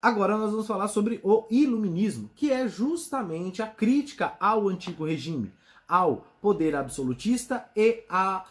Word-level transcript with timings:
Agora 0.00 0.36
nós 0.36 0.52
vamos 0.52 0.68
falar 0.68 0.86
sobre 0.86 1.18
o 1.24 1.44
iluminismo, 1.50 2.30
que 2.36 2.52
é 2.52 2.68
justamente 2.68 3.60
a 3.60 3.66
crítica 3.66 4.34
ao 4.38 4.68
antigo 4.68 5.04
regime, 5.04 5.52
ao 5.88 6.24
poder 6.40 6.76
absolutista 6.76 7.68
e 7.74 8.04
à, 8.08 8.44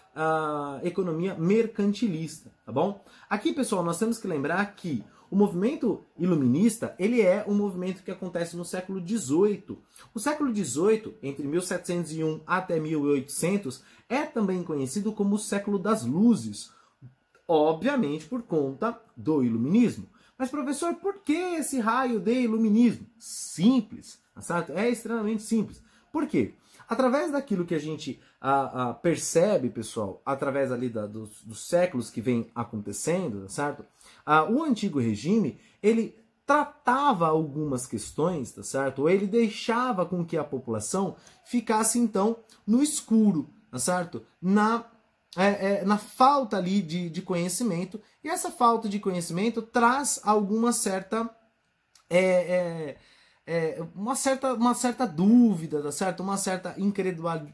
economia 0.84 1.36
mercantilista, 1.36 2.52
tá 2.66 2.72
bom? 2.72 3.02
Aqui, 3.30 3.54
pessoal, 3.54 3.82
nós 3.82 3.98
temos 3.98 4.18
que 4.18 4.28
lembrar 4.28 4.76
que 4.76 5.02
o 5.32 5.38
movimento 5.38 6.04
iluminista 6.20 6.94
ele 7.00 7.22
é 7.22 7.46
um 7.48 7.54
movimento 7.54 8.04
que 8.04 8.12
acontece 8.12 8.58
no 8.58 8.66
século 8.66 9.00
XVIII. 9.00 9.78
O 10.14 10.20
século 10.20 10.54
XVIII, 10.54 11.16
entre 11.24 11.48
1701 11.48 12.42
até 12.46 12.78
1800, 12.78 13.84
é 14.10 14.24
também 14.24 14.64
conhecido 14.64 15.14
como 15.14 15.36
o 15.36 15.40
século 15.40 15.80
das 15.80 16.06
luzes, 16.06 16.74
obviamente 17.48 18.26
por 18.26 18.42
conta 18.42 19.00
do 19.16 19.42
iluminismo. 19.42 20.10
Mas 20.38 20.50
professor, 20.50 20.94
por 20.96 21.20
que 21.20 21.34
esse 21.34 21.80
raio 21.80 22.20
de 22.20 22.42
iluminismo? 22.42 23.08
Simples, 23.18 24.20
tá 24.36 24.42
certo? 24.42 24.74
É 24.74 24.90
extremamente 24.90 25.42
simples. 25.42 25.82
Por 26.12 26.28
quê? 26.28 26.54
Através 26.88 27.32
daquilo 27.32 27.66
que 27.66 27.76
a 27.76 27.80
gente 27.80 28.20
a, 28.40 28.90
a, 28.90 28.94
percebe, 28.94 29.70
pessoal, 29.70 30.22
através 30.26 30.72
ali 30.72 30.90
da, 30.90 31.06
dos, 31.06 31.42
dos, 31.42 31.68
séculos 31.68 32.10
que 32.10 32.22
vem 32.22 32.50
acontecendo, 32.56 33.42
tá 33.42 33.50
certo? 33.50 33.86
o 34.50 34.64
antigo 34.64 35.00
regime, 35.00 35.60
ele 35.82 36.16
tratava 36.46 37.28
algumas 37.28 37.86
questões, 37.86 38.54
tá 38.54 38.64
certo? 38.64 39.00
Ou 39.00 39.10
ele 39.10 39.28
deixava 39.28 40.06
com 40.06 40.24
que 40.24 40.38
a 40.38 40.44
população 40.46 41.18
ficasse, 41.44 42.00
então, 42.00 42.38
no 42.66 42.82
escuro, 42.82 43.50
tá 43.70 43.78
certo? 43.78 44.24
Na, 44.42 44.86
é, 45.38 45.82
é, 45.82 45.86
na 45.86 45.98
falta 45.98 46.58
ali 46.58 46.82
de, 46.82 47.10
de 47.10 47.22
conhecimento. 47.22 48.02
E 48.24 48.30
essa 48.30 48.52
falta 48.52 48.90
de 48.90 49.00
conhecimento 49.00 49.62
traz 49.62 50.20
alguma 50.24 50.74
certa... 50.74 51.30
É, 52.10 52.20
é 52.20 52.98
é, 53.50 53.82
uma, 53.96 54.14
certa, 54.14 54.54
uma 54.54 54.74
certa 54.76 55.08
dúvida, 55.08 55.82
tá 55.82 55.90
certo? 55.90 56.20
uma 56.20 56.36
certa 56.36 56.76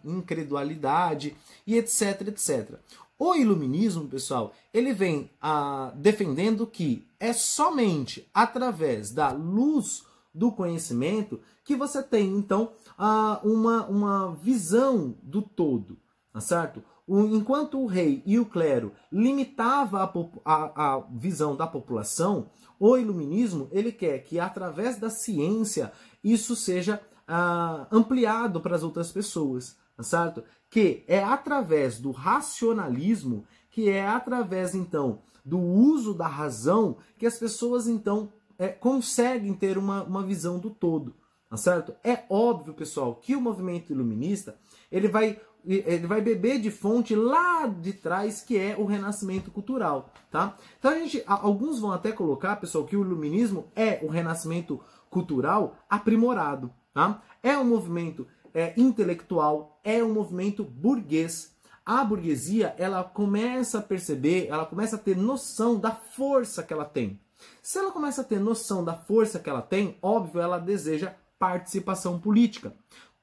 incredulidade 0.03 1.37
e 1.67 1.77
etc, 1.77 2.21
etc. 2.29 2.79
O 3.17 3.35
iluminismo, 3.35 4.07
pessoal, 4.07 4.53
ele 4.73 4.91
vem 4.91 5.29
ah, 5.39 5.93
defendendo 5.95 6.65
que 6.65 7.07
é 7.19 7.31
somente 7.31 8.27
através 8.33 9.11
da 9.11 9.29
luz 9.29 10.03
do 10.33 10.51
conhecimento 10.51 11.39
que 11.63 11.75
você 11.75 12.01
tem, 12.01 12.27
então, 12.35 12.71
ah, 12.97 13.39
uma, 13.43 13.85
uma 13.85 14.33
visão 14.33 15.15
do 15.21 15.43
todo, 15.43 15.95
tá 16.33 16.41
certo? 16.41 16.83
Enquanto 17.07 17.79
o 17.79 17.85
rei 17.85 18.23
e 18.25 18.39
o 18.39 18.45
clero 18.45 18.93
limitava 19.11 20.03
a, 20.03 20.53
a, 20.53 20.95
a 20.95 20.99
visão 21.11 21.55
da 21.55 21.67
população, 21.67 22.49
o 22.79 22.97
iluminismo 22.97 23.67
ele 23.71 23.91
quer 23.91 24.19
que 24.19 24.39
através 24.39 24.97
da 24.97 25.09
ciência 25.09 25.91
isso 26.23 26.55
seja 26.55 27.01
ah, 27.27 27.87
ampliado 27.91 28.61
para 28.61 28.75
as 28.75 28.83
outras 28.83 29.11
pessoas, 29.11 29.77
certo? 30.01 30.43
Que 30.69 31.03
é 31.07 31.23
através 31.23 31.99
do 31.99 32.11
racionalismo, 32.11 33.45
que 33.69 33.89
é 33.89 34.07
através 34.07 34.73
então 34.73 35.19
do 35.43 35.59
uso 35.59 36.13
da 36.13 36.27
razão 36.27 36.97
que 37.17 37.25
as 37.25 37.37
pessoas 37.37 37.87
então 37.87 38.31
é, 38.57 38.69
conseguem 38.69 39.53
ter 39.53 39.77
uma, 39.77 40.03
uma 40.03 40.23
visão 40.23 40.57
do 40.57 40.69
todo, 40.69 41.15
tá 41.49 41.57
certo? 41.57 41.93
É 42.03 42.23
óbvio, 42.29 42.73
pessoal, 42.73 43.15
que 43.15 43.35
o 43.35 43.41
movimento 43.41 43.91
iluminista 43.91 44.57
ele 44.91 45.07
vai 45.07 45.41
ele 45.65 46.05
vai 46.07 46.21
beber 46.21 46.59
de 46.59 46.69
fonte 46.69 47.15
lá 47.15 47.65
de 47.67 47.93
trás, 47.93 48.41
que 48.41 48.57
é 48.57 48.75
o 48.77 48.85
renascimento 48.85 49.49
cultural, 49.49 50.11
tá? 50.29 50.57
Então 50.77 50.91
a 50.91 50.95
gente, 50.95 51.23
alguns 51.25 51.79
vão 51.79 51.91
até 51.91 52.11
colocar, 52.11 52.57
pessoal, 52.57 52.85
que 52.85 52.97
o 52.97 53.01
iluminismo 53.01 53.67
é 53.75 53.99
o 54.03 54.07
renascimento 54.07 54.79
cultural 55.09 55.77
aprimorado, 55.89 56.73
tá? 56.93 57.21
É 57.41 57.57
um 57.57 57.65
movimento 57.65 58.27
é, 58.53 58.73
intelectual, 58.77 59.79
é 59.83 60.03
um 60.03 60.13
movimento 60.13 60.63
burguês. 60.63 61.53
A 61.85 62.03
burguesia, 62.03 62.73
ela 62.77 63.03
começa 63.03 63.79
a 63.79 63.81
perceber, 63.81 64.47
ela 64.47 64.65
começa 64.65 64.95
a 64.95 64.99
ter 64.99 65.17
noção 65.17 65.77
da 65.77 65.91
força 65.91 66.63
que 66.63 66.71
ela 66.71 66.85
tem. 66.85 67.19
Se 67.61 67.77
ela 67.77 67.91
começa 67.91 68.21
a 68.21 68.23
ter 68.23 68.39
noção 68.39 68.83
da 68.83 68.93
força 68.93 69.39
que 69.39 69.49
ela 69.49 69.61
tem, 69.61 69.97
óbvio, 70.01 70.41
ela 70.41 70.57
deseja 70.57 71.13
participação 71.37 72.19
política. 72.19 72.73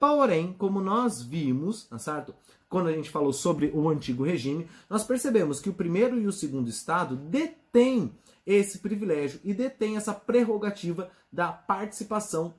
Porém, 0.00 0.55
como 0.55 0.81
nós 0.81 1.22
vimos, 1.22 1.84
tá 1.84 1.99
certo? 1.99 2.34
Quando 2.71 2.88
a 2.88 2.93
gente 2.93 3.11
falou 3.11 3.34
sobre 3.34 3.71
o 3.75 3.87
antigo 3.87 4.25
regime, 4.25 4.66
nós 4.88 5.05
percebemos 5.05 5.61
que 5.61 5.69
o 5.69 5.75
primeiro 5.75 6.19
e 6.19 6.27
o 6.27 6.33
segundo 6.33 6.71
estado 6.71 7.15
detêm 7.15 8.11
esse 8.47 8.78
privilégio 8.78 9.41
e 9.44 9.53
detêm 9.53 9.99
essa 9.99 10.15
prerrogativa 10.15 11.11
da 11.31 11.53
participação 11.53 12.55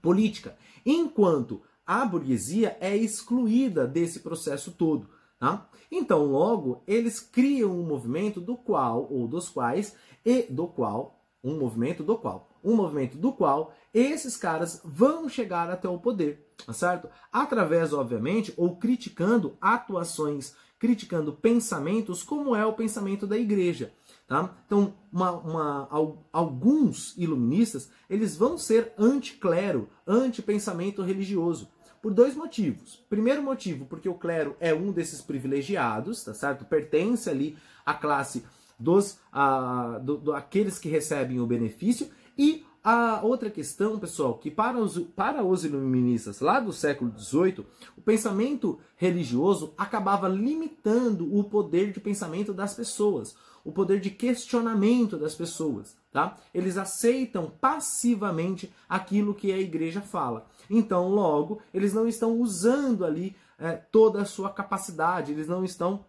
política, 0.00 0.56
enquanto 0.86 1.60
a 1.84 2.04
burguesia 2.04 2.76
é 2.80 2.96
excluída 2.96 3.84
desse 3.84 4.20
processo 4.20 4.70
todo. 4.70 5.08
Tá? 5.40 5.68
Então, 5.90 6.26
logo, 6.26 6.84
eles 6.86 7.18
criam 7.18 7.72
um 7.72 7.84
movimento 7.84 8.40
do 8.40 8.56
qual, 8.56 9.08
ou 9.10 9.26
dos 9.26 9.48
quais, 9.48 9.96
e 10.24 10.42
do 10.42 10.68
qual, 10.68 11.17
um 11.42 11.58
movimento 11.58 12.02
do 12.02 12.16
qual, 12.16 12.48
um 12.62 12.74
movimento 12.74 13.16
do 13.16 13.32
qual 13.32 13.74
esses 13.92 14.36
caras 14.36 14.80
vão 14.84 15.28
chegar 15.28 15.70
até 15.70 15.88
o 15.88 15.98
poder 15.98 16.48
tá 16.64 16.72
certo? 16.72 17.08
Através, 17.32 17.92
obviamente, 17.92 18.52
ou 18.56 18.76
criticando 18.76 19.56
atuações, 19.60 20.54
criticando 20.78 21.32
pensamentos, 21.32 22.22
como 22.22 22.54
é 22.54 22.64
o 22.64 22.72
pensamento 22.72 23.26
da 23.26 23.36
igreja. 23.36 23.92
Tá? 24.26 24.54
Então, 24.66 24.94
uma, 25.12 25.32
uma, 25.32 25.88
alguns 26.32 27.16
iluministas 27.16 27.90
eles 28.08 28.36
vão 28.36 28.58
ser 28.58 28.92
anticlero, 28.98 29.88
anti-pensamento 30.06 31.02
religioso, 31.02 31.68
por 32.02 32.12
dois 32.12 32.34
motivos. 32.34 32.96
Primeiro 33.08 33.42
motivo, 33.42 33.86
porque 33.86 34.08
o 34.08 34.14
clero 34.14 34.54
é 34.60 34.74
um 34.74 34.92
desses 34.92 35.20
privilegiados, 35.20 36.22
tá 36.22 36.34
certo? 36.34 36.64
Pertence 36.64 37.28
ali 37.28 37.56
à 37.84 37.94
classe 37.94 38.44
dos 38.78 39.18
a, 39.32 39.98
do, 40.02 40.18
do, 40.18 40.32
aqueles 40.32 40.78
que 40.78 40.88
recebem 40.88 41.40
o 41.40 41.46
benefício 41.46 42.08
e 42.36 42.64
a 42.82 43.20
outra 43.22 43.50
questão, 43.50 43.98
pessoal, 43.98 44.38
que 44.38 44.50
para 44.50 44.78
os, 44.78 44.98
para 44.98 45.44
os 45.44 45.64
iluministas 45.64 46.40
lá 46.40 46.60
do 46.60 46.72
século 46.72 47.12
XVIII, 47.18 47.66
o 47.96 48.00
pensamento 48.00 48.78
religioso 48.96 49.74
acabava 49.76 50.28
limitando 50.28 51.36
o 51.36 51.44
poder 51.44 51.92
de 51.92 52.00
pensamento 52.00 52.54
das 52.54 52.74
pessoas, 52.74 53.36
o 53.64 53.72
poder 53.72 54.00
de 54.00 54.10
questionamento 54.10 55.18
das 55.18 55.34
pessoas. 55.34 55.96
Tá? 56.10 56.38
Eles 56.54 56.78
aceitam 56.78 57.52
passivamente 57.60 58.72
aquilo 58.88 59.34
que 59.34 59.52
a 59.52 59.58
igreja 59.58 60.00
fala. 60.00 60.46
Então, 60.70 61.08
logo, 61.08 61.60
eles 61.74 61.92
não 61.92 62.08
estão 62.08 62.40
usando 62.40 63.04
ali 63.04 63.36
é, 63.58 63.72
toda 63.72 64.22
a 64.22 64.24
sua 64.24 64.50
capacidade, 64.50 65.32
eles 65.32 65.48
não 65.48 65.64
estão 65.64 66.06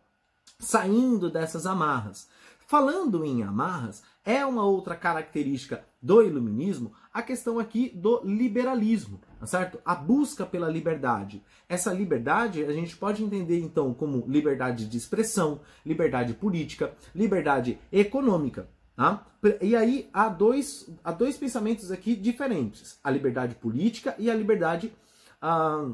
saindo 0.57 1.29
dessas 1.29 1.65
amarras. 1.65 2.29
Falando 2.69 3.25
em 3.25 3.41
amarras, 3.41 4.03
é 4.23 4.45
uma 4.45 4.63
outra 4.63 4.95
característica 4.95 5.83
do 5.99 6.21
iluminismo 6.21 6.93
a 7.11 7.23
questão 7.23 7.57
aqui 7.57 7.89
do 7.89 8.21
liberalismo, 8.23 9.19
tá 9.39 9.47
certo? 9.47 9.81
A 9.83 9.95
busca 9.95 10.45
pela 10.45 10.69
liberdade. 10.69 11.43
Essa 11.67 11.91
liberdade 11.91 12.63
a 12.63 12.71
gente 12.71 12.95
pode 12.95 13.23
entender 13.23 13.59
então 13.59 13.91
como 13.91 14.23
liberdade 14.27 14.85
de 14.85 14.97
expressão, 14.97 15.61
liberdade 15.83 16.35
política, 16.35 16.93
liberdade 17.15 17.79
econômica. 17.91 18.69
Tá? 18.95 19.25
E 19.61 19.75
aí 19.75 20.07
há 20.13 20.29
dois, 20.29 20.87
há 21.03 21.11
dois 21.11 21.37
pensamentos 21.37 21.89
aqui 21.89 22.15
diferentes: 22.15 22.99
a 23.03 23.09
liberdade 23.09 23.55
política 23.55 24.13
e 24.19 24.29
a 24.29 24.35
liberdade 24.35 24.93
ah, 25.41 25.89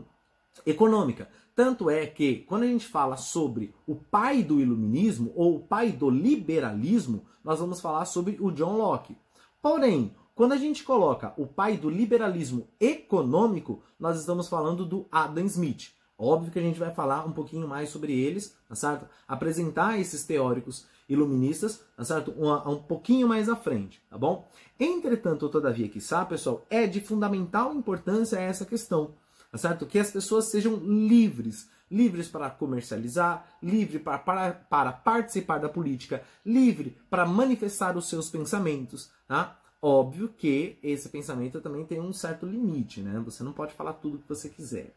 econômica. 0.66 1.30
Tanto 1.56 1.90
é 1.90 2.06
que, 2.06 2.40
quando 2.40 2.64
a 2.64 2.68
gente 2.68 2.86
fala 2.86 3.16
sobre 3.16 3.74
o 3.88 3.96
pai 3.96 4.44
do 4.44 4.60
iluminismo 4.60 5.32
ou 5.36 5.56
o 5.56 5.60
pai 5.62 5.90
do 5.90 6.10
liberalismo, 6.10 7.24
nós 7.42 7.60
vamos 7.60 7.80
falar 7.80 8.04
sobre 8.04 8.38
o 8.42 8.52
John 8.52 8.76
Locke. 8.76 9.16
Porém, 9.62 10.14
quando 10.36 10.52
a 10.52 10.58
gente 10.58 10.84
coloca 10.84 11.34
o 11.38 11.48
pai 11.48 11.78
do 11.78 11.90
liberalismo 11.90 12.68
econômico, 12.78 13.82
nós 13.98 14.20
estamos 14.20 14.50
falando 14.50 14.86
do 14.86 15.06
Adam 15.10 15.46
Smith. 15.46 15.94
Óbvio 16.18 16.52
que 16.52 16.60
a 16.60 16.62
gente 16.62 16.80
vai 16.80 16.94
falar 16.94 17.26
um 17.26 17.32
pouquinho 17.32 17.68
mais 17.70 17.90
sobre 17.90 18.12
eles, 18.12 18.54
tá 18.68 18.76
certo? 18.76 19.08
Apresentar 19.26 19.98
esses 19.98 20.26
teóricos 20.26 20.86
iluministas, 21.08 21.82
tá 21.96 22.04
certo? 22.04 22.34
Um, 22.38 22.52
um 22.70 22.84
pouquinho 22.84 23.30
mais 23.30 23.48
à 23.48 23.56
frente, 23.56 24.02
tá 24.10 24.18
bom? 24.18 24.46
Entretanto, 24.78 25.48
todavia, 25.48 25.88
que 25.88 26.02
sabe, 26.02 26.32
pessoal, 26.32 26.66
é 26.70 26.86
de 26.86 27.00
fundamental 27.00 27.74
importância 27.74 28.38
essa 28.38 28.66
questão 28.66 29.14
tá 29.56 29.58
certo? 29.58 29.86
Que 29.86 30.00
as 30.00 30.12
pessoas 30.12 30.46
sejam 30.46 30.76
livres, 30.76 31.70
livres 31.90 32.28
para 32.28 32.50
comercializar, 32.50 33.58
livre 33.64 34.00
para, 34.00 34.18
para, 34.18 34.52
para 34.52 34.92
participar 34.92 35.60
da 35.60 35.70
política, 35.70 36.22
livre 36.46 36.98
para 37.10 37.26
manifestar 37.26 37.96
os 37.96 38.10
seus 38.10 38.30
pensamentos, 38.30 39.10
tá? 39.26 39.58
Óbvio 39.82 40.28
que 40.28 40.78
esse 40.84 41.08
pensamento 41.08 41.62
também 41.62 41.86
tem 41.86 42.02
um 42.02 42.12
certo 42.12 42.46
limite, 42.46 43.02
né? 43.02 43.22
Você 43.24 43.44
não 43.44 43.54
pode 43.54 43.74
falar 43.74 43.94
tudo 43.94 44.16
o 44.16 44.20
que 44.20 44.28
você 44.28 44.50
quiser. 44.50 44.94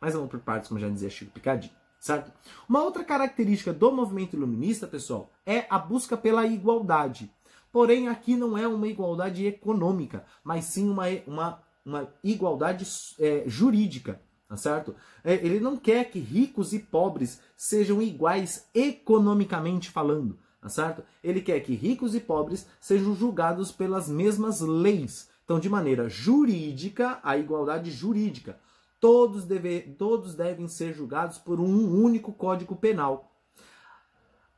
Mas 0.00 0.14
vamos 0.14 0.30
por 0.30 0.38
partes, 0.38 0.68
como 0.68 0.78
já 0.78 0.88
dizia 0.88 1.10
Chico 1.10 1.32
Picadinho, 1.32 1.74
certo? 1.98 2.30
Uma 2.68 2.84
outra 2.84 3.02
característica 3.02 3.72
do 3.72 3.90
movimento 3.90 4.36
iluminista, 4.36 4.86
pessoal, 4.86 5.32
é 5.44 5.66
a 5.68 5.78
busca 5.80 6.16
pela 6.16 6.46
igualdade. 6.46 7.28
Porém, 7.72 8.06
aqui 8.06 8.36
não 8.36 8.56
é 8.56 8.68
uma 8.68 8.86
igualdade 8.86 9.44
econômica, 9.46 10.24
mas 10.44 10.66
sim 10.66 10.88
uma, 10.88 11.06
uma, 11.26 11.63
uma 11.84 12.08
igualdade 12.22 12.86
é, 13.18 13.44
jurídica, 13.46 14.20
tá 14.48 14.56
certo? 14.56 14.94
É, 15.22 15.34
ele 15.34 15.60
não 15.60 15.76
quer 15.76 16.10
que 16.10 16.18
ricos 16.18 16.72
e 16.72 16.78
pobres 16.78 17.40
sejam 17.56 18.00
iguais 18.00 18.68
economicamente 18.74 19.90
falando, 19.90 20.38
tá 20.60 20.68
certo? 20.68 21.02
Ele 21.22 21.40
quer 21.40 21.60
que 21.60 21.74
ricos 21.74 22.14
e 22.14 22.20
pobres 22.20 22.66
sejam 22.80 23.14
julgados 23.14 23.70
pelas 23.70 24.08
mesmas 24.08 24.60
leis. 24.60 25.28
Então, 25.44 25.60
de 25.60 25.68
maneira 25.68 26.08
jurídica, 26.08 27.18
a 27.22 27.36
igualdade 27.36 27.90
jurídica. 27.90 28.58
Todos, 28.98 29.44
deve, 29.44 29.80
todos 29.82 30.34
devem 30.34 30.66
ser 30.66 30.94
julgados 30.94 31.36
por 31.36 31.60
um 31.60 32.02
único 32.02 32.32
código 32.32 32.74
penal. 32.74 33.30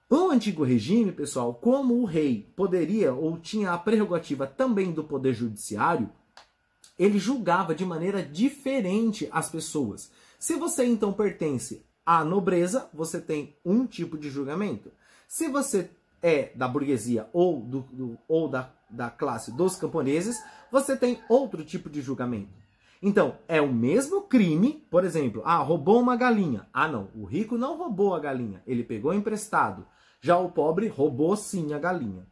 No 0.09 0.31
antigo 0.31 0.63
regime, 0.63 1.11
pessoal, 1.11 1.53
como 1.53 2.01
o 2.01 2.05
rei 2.05 2.53
poderia 2.55 3.13
ou 3.13 3.37
tinha 3.37 3.73
a 3.73 3.79
prerrogativa 3.79 4.47
também 4.47 4.93
do 4.93 5.03
poder 5.03 5.35
judiciário, 5.35 6.09
ele 6.99 7.19
julgava 7.19 7.75
de 7.75 7.85
maneira 7.85 8.23
diferente 8.23 9.29
as 9.31 9.51
pessoas. 9.51 10.11
Se 10.39 10.57
você 10.57 10.85
então 10.85 11.13
pertence 11.13 11.85
à 12.05 12.25
nobreza, 12.25 12.89
você 12.93 13.21
tem 13.21 13.55
um 13.65 13.87
tipo 13.87 14.17
de 14.17 14.31
julgamento. 14.31 14.91
Se 15.27 15.49
você 15.49 15.91
é 16.23 16.51
da 16.55 16.69
burguesia 16.69 17.29
ou, 17.33 17.61
do, 17.61 17.81
do, 17.93 18.19
ou 18.29 18.49
da, 18.49 18.71
da 18.89 19.11
classe 19.11 19.53
dos 19.53 19.77
camponeses, 19.77 20.43
você 20.71 20.97
tem 20.97 21.21
outro 21.29 21.65
tipo 21.65 21.91
de 21.91 22.01
julgamento. 22.01 22.67
Então, 23.03 23.37
é 23.47 23.61
o 23.61 23.73
mesmo 23.73 24.23
crime, 24.23 24.85
por 24.91 25.05
exemplo, 25.05 25.43
ah, 25.45 25.59
roubou 25.59 26.01
uma 26.01 26.17
galinha. 26.17 26.67
Ah, 26.73 26.89
não, 26.89 27.09
o 27.15 27.25
rico 27.25 27.59
não 27.59 27.77
roubou 27.77 28.15
a 28.15 28.21
galinha, 28.21 28.63
ele 28.67 28.83
pegou 28.83 29.13
emprestado. 29.13 29.87
Já 30.21 30.39
o 30.39 30.51
pobre 30.51 30.89
roubou 30.89 31.37
sim 31.37 31.75
a 31.75 31.79
galinha. 31.79 32.27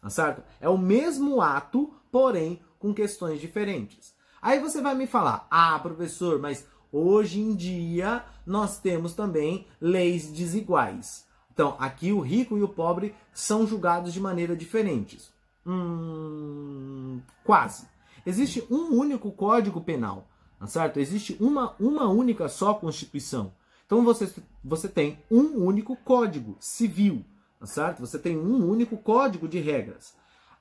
Tá 0.00 0.10
certo? 0.10 0.42
É 0.60 0.68
o 0.68 0.78
mesmo 0.78 1.40
ato, 1.40 1.92
porém 2.10 2.60
com 2.78 2.94
questões 2.94 3.40
diferentes. 3.40 4.14
Aí 4.40 4.60
você 4.60 4.80
vai 4.80 4.94
me 4.94 5.06
falar: 5.06 5.46
"Ah, 5.50 5.78
professor, 5.78 6.38
mas 6.38 6.66
hoje 6.92 7.40
em 7.40 7.54
dia 7.54 8.24
nós 8.46 8.78
temos 8.78 9.14
também 9.14 9.66
leis 9.80 10.30
desiguais". 10.30 11.26
Então, 11.52 11.74
aqui 11.78 12.12
o 12.12 12.20
rico 12.20 12.58
e 12.58 12.62
o 12.62 12.68
pobre 12.68 13.14
são 13.32 13.66
julgados 13.66 14.12
de 14.12 14.20
maneira 14.20 14.54
diferentes. 14.54 15.32
Hum, 15.66 17.20
quase. 17.42 17.88
Existe 18.26 18.62
um 18.70 18.94
único 18.94 19.32
código 19.32 19.80
penal, 19.80 20.28
tá 20.58 20.66
certo? 20.66 21.00
Existe 21.00 21.34
uma, 21.40 21.74
uma 21.80 22.08
única 22.08 22.46
só 22.48 22.74
Constituição. 22.74 23.52
Então 23.86 24.04
você, 24.04 24.30
você 24.62 24.88
tem 24.88 25.18
um 25.30 25.64
único 25.64 25.96
código 25.96 26.56
civil, 26.60 27.24
tá 27.58 27.66
certo? 27.66 28.00
Você 28.00 28.18
tem 28.18 28.36
um 28.36 28.68
único 28.68 28.98
código 28.98 29.48
de 29.48 29.58
regras. 29.58 30.14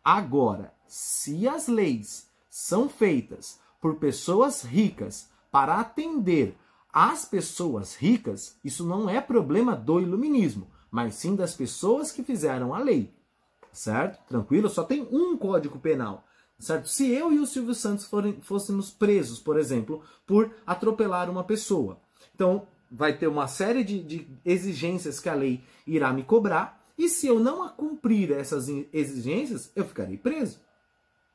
Agora, 0.06 0.72
se 0.88 1.48
as 1.48 1.68
leis 1.68 2.30
são 2.48 2.88
feitas 2.88 3.60
por 3.82 3.96
pessoas 3.96 4.62
ricas 4.62 5.28
para 5.52 5.80
atender 5.80 6.56
as 6.94 7.26
pessoas 7.26 7.96
ricas, 7.96 8.60
isso 8.64 8.86
não 8.86 9.10
é 9.10 9.20
problema 9.20 9.76
do 9.76 10.00
iluminismo, 10.00 10.70
mas 10.92 11.16
sim 11.16 11.36
das 11.36 11.56
pessoas 11.56 12.12
que 12.12 12.24
fizeram 12.24 12.72
a 12.76 12.78
lei. 12.78 13.16
Certo? 13.74 14.24
Tranquilo? 14.28 14.70
Só 14.70 14.84
tem 14.84 15.02
um 15.12 15.36
código 15.36 15.80
penal. 15.80 16.24
Certo? 16.60 16.88
Se 16.88 17.10
eu 17.10 17.34
e 17.34 17.40
o 17.40 17.48
Silvio 17.48 17.74
Santos 17.74 18.06
forem, 18.06 18.40
fôssemos 18.42 18.92
presos, 18.92 19.40
por 19.40 19.58
exemplo, 19.58 20.04
por 20.28 20.54
atropelar 20.68 21.32
uma 21.32 21.44
pessoa, 21.44 22.00
então 22.34 22.68
vai 22.90 23.18
ter 23.18 23.28
uma 23.28 23.48
série 23.48 23.84
de, 23.84 24.04
de 24.04 24.28
exigências 24.46 25.20
que 25.20 25.28
a 25.28 25.34
lei 25.34 25.64
irá 25.86 26.14
me 26.14 26.24
cobrar, 26.24 26.85
e 26.98 27.10
se 27.10 27.28
eu 27.28 27.40
não 27.40 27.68
cumprir 27.70 28.32
essas 28.32 28.68
exigências, 28.94 29.72
eu 29.76 29.86
ficarei 29.86 30.18
preso. 30.18 30.60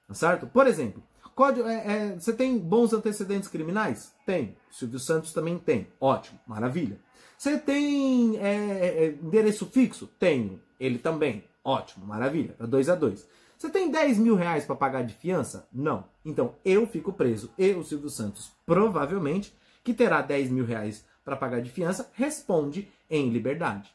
Tá 0.09 0.15
certo? 0.15 0.47
Por 0.47 0.67
exemplo, 0.67 1.03
código, 1.35 1.69
é, 1.69 1.87
é, 1.87 2.19
você 2.19 2.33
tem 2.33 2.59
bons 2.59 2.93
antecedentes 2.93 3.49
criminais? 3.49 4.13
Tem. 4.27 4.57
Silvio 4.71 4.99
Santos 4.99 5.33
também 5.33 5.59
tem. 5.59 5.87
Ótimo, 6.01 6.39
maravilha. 6.47 6.99
Você 7.39 7.59
tem 7.59 8.37
é, 8.39 9.05
é 9.05 9.07
endereço 9.23 9.67
fixo? 9.67 10.07
Tenho. 10.19 10.61
Ele 10.79 10.99
também. 10.99 11.45
Ótimo, 11.65 12.07
maravilha. 12.07 12.55
É 12.59 12.67
dois 12.67 12.89
a 12.89 12.95
dois. 12.95 13.29
Você 13.57 13.69
tem 13.69 13.91
10 13.91 14.17
mil 14.17 14.37
reais 14.37 14.65
para 14.65 14.75
pagar 14.75 15.03
de 15.03 15.13
fiança? 15.13 15.69
Não. 15.71 16.05
Então 16.25 16.55
eu 16.65 16.87
fico 16.87 17.13
preso. 17.13 17.51
Eu, 17.59 17.85
Silvio 17.85 18.09
Santos, 18.09 18.51
provavelmente, 18.65 19.55
que 19.85 19.93
terá 19.93 20.23
10 20.23 20.51
mil 20.51 20.65
reais 20.65 21.05
para 21.23 21.37
pagar 21.37 21.61
de 21.61 21.71
fiança, 21.71 22.11
responde 22.15 22.91
em 23.09 23.29
liberdade. 23.29 23.95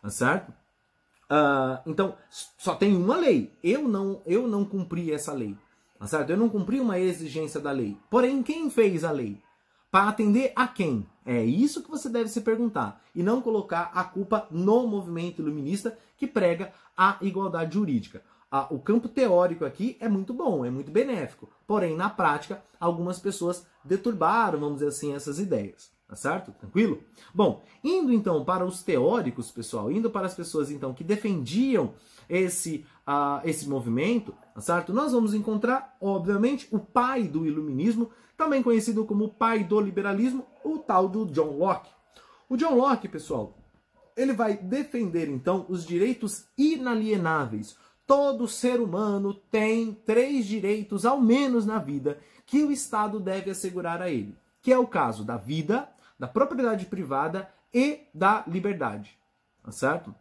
Tá 0.00 0.08
certo? 0.08 0.52
Uh, 1.30 1.80
então, 1.86 2.14
só 2.30 2.74
tem 2.74 2.96
uma 2.96 3.16
lei. 3.16 3.52
Eu 3.62 3.88
não, 3.88 4.20
eu 4.26 4.46
não 4.46 4.64
cumpri 4.64 5.12
essa 5.12 5.32
lei. 5.32 5.56
Tá 5.98 6.06
certo? 6.06 6.30
Eu 6.30 6.36
não 6.36 6.48
cumpri 6.48 6.80
uma 6.80 6.98
exigência 6.98 7.60
da 7.60 7.70
lei. 7.70 7.96
Porém, 8.10 8.42
quem 8.42 8.68
fez 8.70 9.04
a 9.04 9.10
lei? 9.10 9.40
Para 9.90 10.08
atender 10.08 10.52
a 10.56 10.66
quem? 10.66 11.06
É 11.24 11.42
isso 11.42 11.82
que 11.82 11.90
você 11.90 12.08
deve 12.08 12.28
se 12.28 12.40
perguntar. 12.40 13.00
E 13.14 13.22
não 13.22 13.40
colocar 13.40 13.90
a 13.94 14.04
culpa 14.04 14.46
no 14.50 14.86
movimento 14.86 15.40
iluminista 15.40 15.96
que 16.16 16.26
prega 16.26 16.72
a 16.96 17.16
igualdade 17.20 17.74
jurídica 17.74 18.22
a, 18.54 18.72
o 18.72 18.78
campo 18.78 19.08
teórico 19.08 19.64
aqui 19.64 19.96
é 19.98 20.08
muito 20.08 20.32
bom, 20.32 20.64
é 20.64 20.70
muito 20.70 20.92
benéfico. 20.92 21.50
Porém, 21.66 21.96
na 21.96 22.08
prática, 22.08 22.62
algumas 22.78 23.18
pessoas 23.18 23.66
deturbaram, 23.82 24.60
vamos 24.60 24.76
dizer 24.76 24.90
assim, 24.90 25.12
essas 25.12 25.40
ideias. 25.40 25.90
Tá 26.06 26.16
certo? 26.16 26.52
Tranquilo? 26.52 27.02
Bom, 27.34 27.64
indo 27.82 28.12
então 28.12 28.44
para 28.44 28.64
os 28.64 28.82
teóricos, 28.82 29.50
pessoal, 29.50 29.90
indo 29.90 30.10
para 30.10 30.26
as 30.26 30.34
pessoas 30.34 30.70
então 30.70 30.92
que 30.92 31.02
defendiam 31.02 31.94
esse, 32.28 32.86
uh, 33.08 33.40
esse 33.44 33.68
movimento, 33.68 34.34
tá 34.54 34.60
certo? 34.60 34.92
Nós 34.92 35.12
vamos 35.12 35.34
encontrar, 35.34 35.96
obviamente, 36.00 36.68
o 36.70 36.78
pai 36.78 37.24
do 37.24 37.46
iluminismo, 37.46 38.10
também 38.36 38.62
conhecido 38.62 39.04
como 39.04 39.24
o 39.24 39.34
pai 39.34 39.64
do 39.64 39.80
liberalismo, 39.80 40.46
o 40.62 40.78
tal 40.78 41.08
do 41.08 41.24
John 41.26 41.56
Locke. 41.56 41.90
O 42.48 42.56
John 42.56 42.74
Locke, 42.74 43.08
pessoal, 43.08 43.56
ele 44.16 44.32
vai 44.32 44.56
defender 44.56 45.28
então 45.28 45.64
os 45.68 45.86
direitos 45.86 46.46
inalienáveis, 46.56 47.76
Todo 48.06 48.46
ser 48.46 48.80
humano 48.80 49.32
tem 49.32 49.94
três 49.94 50.46
direitos, 50.46 51.06
ao 51.06 51.20
menos 51.20 51.64
na 51.64 51.78
vida, 51.78 52.18
que 52.44 52.62
o 52.62 52.70
Estado 52.70 53.18
deve 53.18 53.50
assegurar 53.50 54.02
a 54.02 54.10
ele, 54.10 54.36
que 54.60 54.70
é 54.70 54.78
o 54.78 54.86
caso 54.86 55.24
da 55.24 55.38
vida, 55.38 55.88
da 56.18 56.26
propriedade 56.26 56.86
privada 56.86 57.48
e 57.72 58.00
da 58.14 58.44
liberdade. 58.46 59.18
Tá 59.62 59.72
certo? 59.72 60.14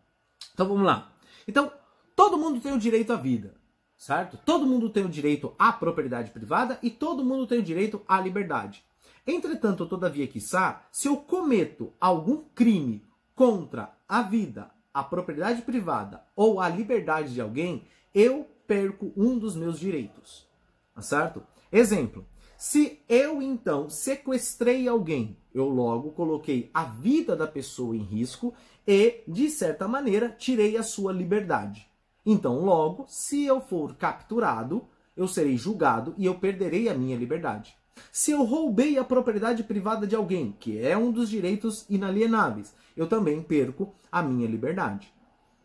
Então 0.54 0.68
vamos 0.68 0.84
lá. 0.84 1.12
Então, 1.48 1.72
todo 2.16 2.38
mundo 2.38 2.62
tem 2.62 2.74
o 2.74 2.80
direito 2.80 3.12
à 3.12 3.16
vida, 3.16 3.56
certo? 3.98 4.38
Todo 4.46 4.66
mundo 4.66 4.90
tem 4.90 5.06
o 5.06 5.10
direito 5.10 5.54
à 5.60 5.72
propriedade 5.72 6.32
privada 6.32 6.80
e 6.82 6.90
todo 6.90 7.26
mundo 7.26 7.46
tem 7.46 7.60
o 7.60 7.64
direito 7.64 8.02
à 8.08 8.20
liberdade. 8.20 8.84
Entretanto, 9.26 9.86
todavia, 9.86 10.28
quiçá, 10.28 10.86
se 10.92 11.08
eu 11.08 11.18
cometo 11.18 11.94
algum 12.00 12.44
crime 12.56 13.06
contra 13.36 13.94
a 14.08 14.22
vida, 14.22 14.70
a 14.94 15.04
propriedade 15.04 15.62
privada 15.62 16.24
ou 16.36 16.60
a 16.60 16.70
liberdade 16.70 17.34
de 17.34 17.42
alguém, 17.42 17.86
eu 18.14 18.48
perco 18.68 19.12
um 19.16 19.38
dos 19.38 19.56
meus 19.56 19.80
direitos. 19.80 20.48
Tá 20.94 21.02
certo? 21.02 21.44
Exemplo: 21.72 22.26
se 22.64 23.02
eu 23.10 23.42
então 23.42 23.90
sequestrei 23.90 24.88
alguém, 24.88 25.36
eu 25.54 25.68
logo 25.68 26.12
coloquei 26.12 26.72
a 26.74 26.86
vida 26.86 27.36
da 27.36 27.46
pessoa 27.46 27.94
em 27.94 28.02
risco 28.02 28.54
e, 28.88 29.22
de 29.28 29.50
certa 29.50 29.86
maneira, 29.86 30.30
tirei 30.30 30.78
a 30.78 30.82
sua 30.82 31.12
liberdade. 31.12 31.86
Então, 32.26 32.64
logo, 32.64 33.04
se 33.10 33.44
eu 33.44 33.60
for 33.60 33.96
capturado, 33.96 34.88
eu 35.14 35.28
serei 35.28 35.58
julgado 35.58 36.16
e 36.18 36.26
eu 36.26 36.36
perderei 36.36 36.88
a 36.88 36.94
minha 36.94 37.18
liberdade. 37.18 37.76
Se 38.14 38.32
eu 38.32 38.46
roubei 38.46 38.98
a 38.98 39.04
propriedade 39.04 39.62
privada 39.62 40.08
de 40.08 40.16
alguém, 40.16 40.56
que 40.58 40.80
é 40.80 40.98
um 40.98 41.12
dos 41.12 41.30
direitos 41.30 41.86
inalienáveis, 41.90 42.74
eu 42.96 43.08
também 43.08 43.42
perco 43.42 43.94
a 44.10 44.24
minha 44.24 44.48
liberdade. 44.48 45.14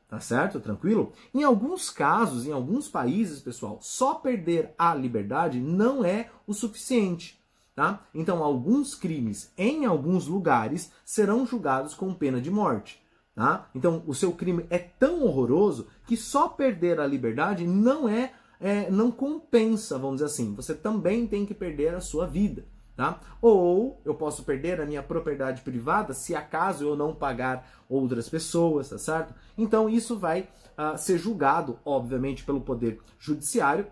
Tá 0.09 0.19
certo? 0.21 0.59
Tranquilo? 0.59 1.13
Em 1.35 1.45
alguns 1.45 1.91
casos, 1.91 2.47
em 2.47 2.53
alguns 2.53 2.89
países, 2.89 3.41
pessoal, 3.41 3.79
só 3.83 4.15
perder 4.15 4.73
a 4.79 4.95
liberdade 4.95 5.61
não 5.61 6.03
é 6.03 6.31
o 6.47 6.55
suficiente. 6.55 7.39
Tá? 7.75 8.07
Então, 8.15 8.43
alguns 8.43 8.95
crimes 8.95 9.53
em 9.57 9.85
alguns 9.85 10.27
lugares 10.27 10.91
serão 11.05 11.47
julgados 11.47 11.95
com 11.95 12.13
pena 12.15 12.41
de 12.41 12.51
morte. 12.51 13.01
Tá? 13.35 13.69
Então, 13.75 14.03
o 14.07 14.15
seu 14.15 14.33
crime 14.33 14.67
é 14.71 14.79
tão 14.79 15.23
horroroso 15.23 15.87
que 16.07 16.17
só 16.17 16.49
perder 16.49 16.99
a 16.99 17.07
liberdade 17.07 17.67
não 17.67 18.09
é, 18.09 18.33
é 18.59 18.91
não 18.91 19.13
compensa, 19.13 19.99
vamos 19.99 20.17
dizer 20.17 20.25
assim. 20.25 20.55
Você 20.55 20.75
também 20.75 21.27
tem 21.27 21.45
que 21.45 21.55
perder 21.55 21.95
a 21.95 22.01
sua 22.01 22.27
vida. 22.27 22.65
Tá? 22.99 23.21
Ou 23.41 24.01
eu 24.05 24.13
posso 24.13 24.43
perder 24.43 24.81
a 24.81 24.85
minha 24.85 25.05
propriedade 25.05 25.63
privada 25.63 26.13
se 26.13 26.35
acaso 26.35 26.85
eu 26.85 26.97
não 26.97 27.15
pagar 27.15 27.65
outras 27.89 28.29
pessoas, 28.29 28.89
tá 28.89 28.99
certo? 28.99 29.33
Então 29.57 29.89
isso 29.89 30.19
vai 30.19 30.49
uh, 30.77 30.99
ser 30.99 31.17
julgado, 31.17 31.79
obviamente, 31.85 32.43
pelo 32.43 32.61
poder 32.61 33.01
judiciário 33.17 33.87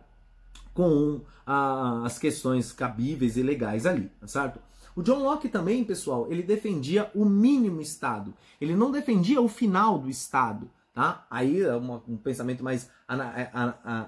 com 0.74 1.18
uh, 1.46 2.04
as 2.04 2.18
questões 2.18 2.72
cabíveis 2.72 3.36
e 3.36 3.44
legais 3.44 3.86
ali, 3.86 4.10
tá 4.20 4.26
certo? 4.26 4.58
O 4.96 5.04
John 5.04 5.22
Locke 5.22 5.48
também, 5.48 5.84
pessoal, 5.84 6.26
ele 6.28 6.42
defendia 6.42 7.08
o 7.14 7.24
mínimo 7.24 7.80
Estado. 7.80 8.34
Ele 8.60 8.74
não 8.74 8.90
defendia 8.90 9.40
o 9.40 9.46
final 9.46 10.00
do 10.00 10.10
Estado, 10.10 10.68
tá? 10.96 11.26
Aí 11.28 11.60
é 11.60 11.76
uma, 11.76 12.02
um 12.08 12.16
pensamento 12.16 12.64
mais 12.64 12.90
é, 13.06 13.50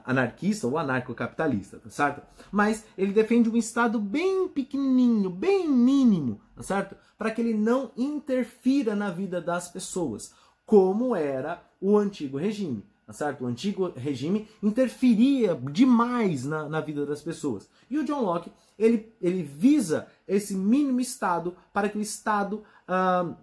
anarquista 0.06 0.66
ou 0.66 0.78
anarcocapitalista, 0.78 1.78
tá 1.78 1.90
certo? 1.90 2.22
Mas 2.50 2.82
ele 2.96 3.12
defende 3.12 3.50
um 3.50 3.58
Estado 3.58 4.00
bem 4.00 4.48
pequenininho, 4.48 5.28
bem 5.28 5.68
mínimo, 5.68 6.40
tá 6.56 6.62
certo? 6.62 6.96
Para 7.18 7.30
que 7.30 7.42
ele 7.42 7.52
não 7.52 7.92
interfira 7.94 8.96
na 8.96 9.10
vida 9.10 9.38
das 9.38 9.68
pessoas, 9.68 10.32
como 10.64 11.14
era 11.14 11.62
o 11.78 11.98
antigo 11.98 12.38
regime, 12.38 12.82
tá 13.06 13.12
certo? 13.12 13.44
O 13.44 13.46
antigo 13.46 13.92
regime 13.94 14.48
interferia 14.62 15.54
demais 15.70 16.46
na, 16.46 16.70
na 16.70 16.80
vida 16.80 17.04
das 17.04 17.20
pessoas. 17.20 17.68
E 17.90 17.98
o 17.98 18.04
John 18.04 18.22
Locke, 18.22 18.50
ele, 18.78 19.12
ele 19.20 19.42
visa 19.42 20.06
esse 20.26 20.54
mínimo 20.54 21.02
Estado 21.02 21.54
para 21.70 21.90
que 21.90 21.98
o 21.98 22.02
Estado 22.02 22.64
uh, 22.88 23.36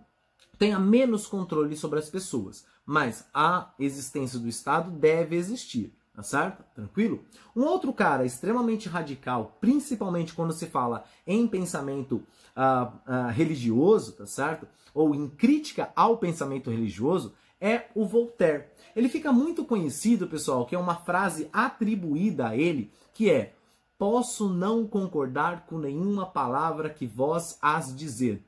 tenha 0.57 0.79
menos 0.79 1.27
controle 1.27 1.77
sobre 1.77 1.99
as 1.99 2.09
pessoas 2.09 2.65
mas 2.85 3.27
a 3.33 3.73
existência 3.79 4.37
do 4.37 4.47
Estado 4.47 4.91
deve 4.91 5.35
existir, 5.35 5.93
tá 6.13 6.21
certo? 6.21 6.63
Tranquilo? 6.75 7.25
Um 7.55 7.63
outro 7.63 7.91
cara 7.91 8.25
extremamente 8.25 8.87
radical, 8.87 9.57
principalmente 9.59 10.33
quando 10.33 10.53
se 10.53 10.67
fala 10.67 11.03
em 11.25 11.47
pensamento 11.47 12.23
uh, 12.55 12.85
uh, 12.85 13.31
religioso, 13.31 14.13
tá 14.13 14.25
certo? 14.25 14.67
Ou 14.93 15.15
em 15.15 15.27
crítica 15.27 15.91
ao 15.95 16.17
pensamento 16.17 16.69
religioso, 16.69 17.33
é 17.59 17.87
o 17.95 18.05
Voltaire. 18.05 18.65
Ele 18.95 19.09
fica 19.09 19.31
muito 19.31 19.65
conhecido, 19.65 20.27
pessoal, 20.27 20.65
que 20.65 20.75
é 20.75 20.79
uma 20.79 20.95
frase 20.95 21.49
atribuída 21.51 22.49
a 22.49 22.57
ele, 22.57 22.91
que 23.13 23.29
é: 23.29 23.53
Posso 23.97 24.49
não 24.49 24.85
concordar 24.85 25.65
com 25.65 25.77
nenhuma 25.77 26.25
palavra 26.25 26.89
que 26.89 27.07
vós 27.07 27.57
as 27.61 27.95
dizer. 27.95 28.45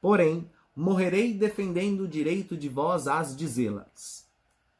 Porém, 0.00 0.48
morrerei 0.78 1.32
defendendo 1.32 2.02
o 2.02 2.08
direito 2.08 2.56
de 2.56 2.68
vós 2.68 3.08
às 3.08 3.36
dizê-las. 3.36 4.24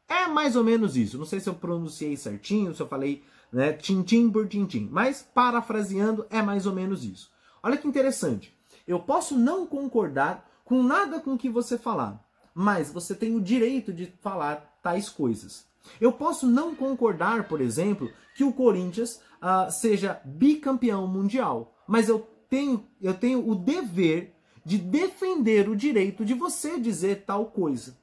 É 0.09 0.29
mais 0.29 0.55
ou 0.55 0.63
menos 0.63 0.97
isso. 0.97 1.19
Não 1.19 1.27
sei 1.27 1.41
se 1.41 1.49
eu 1.49 1.55
pronunciei 1.55 2.17
certinho, 2.17 2.73
se 2.73 2.81
eu 2.81 2.87
falei 2.87 3.25
né, 3.53 3.73
tintim 3.73 4.31
por 4.31 4.47
tintim, 4.47 4.89
mas 4.93 5.27
parafraseando 5.35 6.25
é 6.31 6.41
mais 6.41 6.67
ou 6.67 6.73
menos 6.73 7.05
isso. 7.05 7.33
Olha 7.61 7.77
que 7.77 7.89
interessante. 7.89 8.57
Eu 8.87 9.01
posso 9.01 9.37
não 9.37 9.67
concordar 9.67 10.49
com 10.65 10.85
nada 10.85 11.19
com 11.19 11.37
que 11.37 11.51
você 11.51 11.77
falar, 11.77 12.25
mas 12.55 12.93
você 12.93 13.13
tem 13.13 13.35
o 13.35 13.41
direito 13.41 13.93
de 13.93 14.07
falar 14.21 14.79
tais 14.81 15.09
coisas. 15.09 15.67
Eu 16.01 16.13
posso 16.13 16.47
não 16.47 16.77
concordar, 16.77 17.49
por 17.49 17.61
exemplo, 17.61 18.09
que 18.37 18.45
o 18.45 18.53
Corinthians 18.53 19.21
uh, 19.43 19.69
seja 19.69 20.21
bicampeão 20.25 21.09
mundial, 21.09 21.75
mas 21.89 22.09
eu 22.09 22.21
tenho, 22.49 22.87
eu 23.03 23.15
tenho 23.15 23.49
o 23.49 23.55
dever 23.57 24.38
de 24.69 24.77
defender 24.77 25.67
o 25.67 25.75
direito 25.75 26.27
de 26.27 26.35
você 26.35 26.79
dizer 26.79 27.25
tal 27.25 27.47
coisa. 27.47 27.97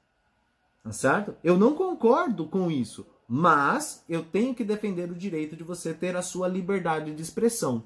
Tá 0.83 0.91
certo? 0.91 1.35
Eu 1.43 1.59
não 1.59 1.75
concordo 1.75 2.47
com 2.47 2.71
isso, 2.71 3.05
mas 3.27 4.03
eu 4.09 4.23
tenho 4.23 4.55
que 4.55 4.63
defender 4.63 5.11
o 5.11 5.15
direito 5.15 5.55
de 5.55 5.63
você 5.63 5.93
ter 5.93 6.15
a 6.15 6.23
sua 6.23 6.47
liberdade 6.47 7.13
de 7.13 7.21
expressão. 7.21 7.83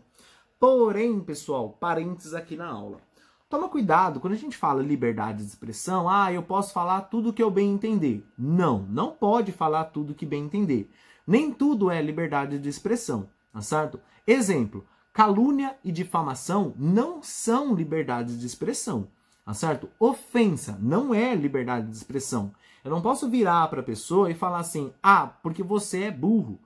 Porém, 0.58 1.20
pessoal, 1.20 1.72
parênteses 1.78 2.34
aqui 2.34 2.56
na 2.56 2.68
aula. 2.68 3.02
Toma 3.50 3.68
cuidado, 3.68 4.22
quando 4.22 4.34
a 4.34 4.38
gente 4.38 4.56
fala 4.56 4.82
liberdade 4.82 5.40
de 5.40 5.50
expressão, 5.50 6.08
ah, 6.08 6.32
eu 6.32 6.42
posso 6.42 6.72
falar 6.72 7.02
tudo 7.02 7.34
que 7.34 7.44
eu 7.44 7.52
bem 7.52 7.74
entender. 7.74 8.26
Não, 8.38 8.84
não 8.84 9.12
pode 9.12 9.52
falar 9.52 9.86
tudo 9.86 10.16
que 10.16 10.26
bem 10.26 10.46
entender. 10.46 10.90
Nem 11.28 11.52
tudo 11.52 11.92
é 11.92 12.02
liberdade 12.02 12.58
de 12.58 12.70
expressão, 12.70 13.30
tá 13.52 13.60
certo? 13.60 14.00
Exemplo, 14.26 14.86
Calúnia 15.20 15.76
e 15.84 15.92
difamação 15.92 16.74
não 16.78 17.22
são 17.22 17.76
liberdade 17.76 18.40
de 18.40 18.46
expressão, 18.46 19.10
tá 19.46 19.54
certo? 19.54 19.90
Ofensa 20.00 20.80
não 20.82 21.14
é 21.14 21.36
liberdade 21.36 21.88
de 21.88 21.98
expressão. 21.98 22.54
Eu 22.86 22.92
não 22.92 23.02
posso 23.02 23.30
virar 23.30 23.68
para 23.68 23.82
a 23.82 23.84
pessoa 23.84 24.32
e 24.32 24.34
falar 24.34 24.60
assim: 24.60 24.94
"Ah, 25.04 25.28
porque 25.44 25.62
você 25.62 26.04
é 26.04 26.12
burro". 26.12 26.58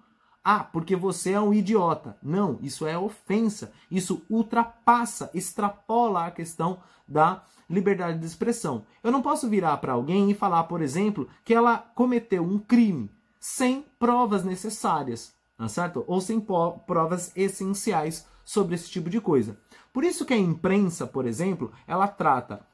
Ah, 0.44 0.64
porque 0.64 0.96
você 0.96 1.32
é 1.32 1.42
um 1.42 1.52
idiota. 1.52 2.16
Não, 2.22 2.60
isso 2.62 2.86
é 2.86 2.96
ofensa. 2.96 3.74
Isso 3.90 4.22
ultrapassa, 4.30 5.32
extrapola 5.34 6.28
a 6.28 6.32
questão 6.32 6.78
da 7.08 7.42
liberdade 7.68 8.20
de 8.20 8.26
expressão. 8.28 8.86
Eu 9.04 9.12
não 9.12 9.24
posso 9.24 9.50
virar 9.50 9.78
para 9.78 9.94
alguém 9.94 10.30
e 10.30 10.36
falar, 10.36 10.66
por 10.66 10.84
exemplo, 10.84 11.28
que 11.44 11.56
ela 11.56 11.80
cometeu 11.96 12.44
um 12.44 12.60
crime 12.60 13.10
sem 13.40 13.84
provas 13.98 14.44
necessárias, 14.44 15.34
tá 15.58 15.68
certo? 15.68 16.04
Ou 16.06 16.22
sem 16.22 16.40
provas 16.40 17.32
essenciais 17.36 18.32
sobre 18.44 18.76
esse 18.76 18.90
tipo 18.90 19.10
de 19.10 19.22
coisa. 19.22 19.58
Por 19.92 20.04
isso 20.04 20.26
que 20.26 20.34
a 20.34 20.38
imprensa, 20.38 21.06
por 21.06 21.26
exemplo, 21.26 21.72
ela 21.88 22.08
trata 22.08 22.66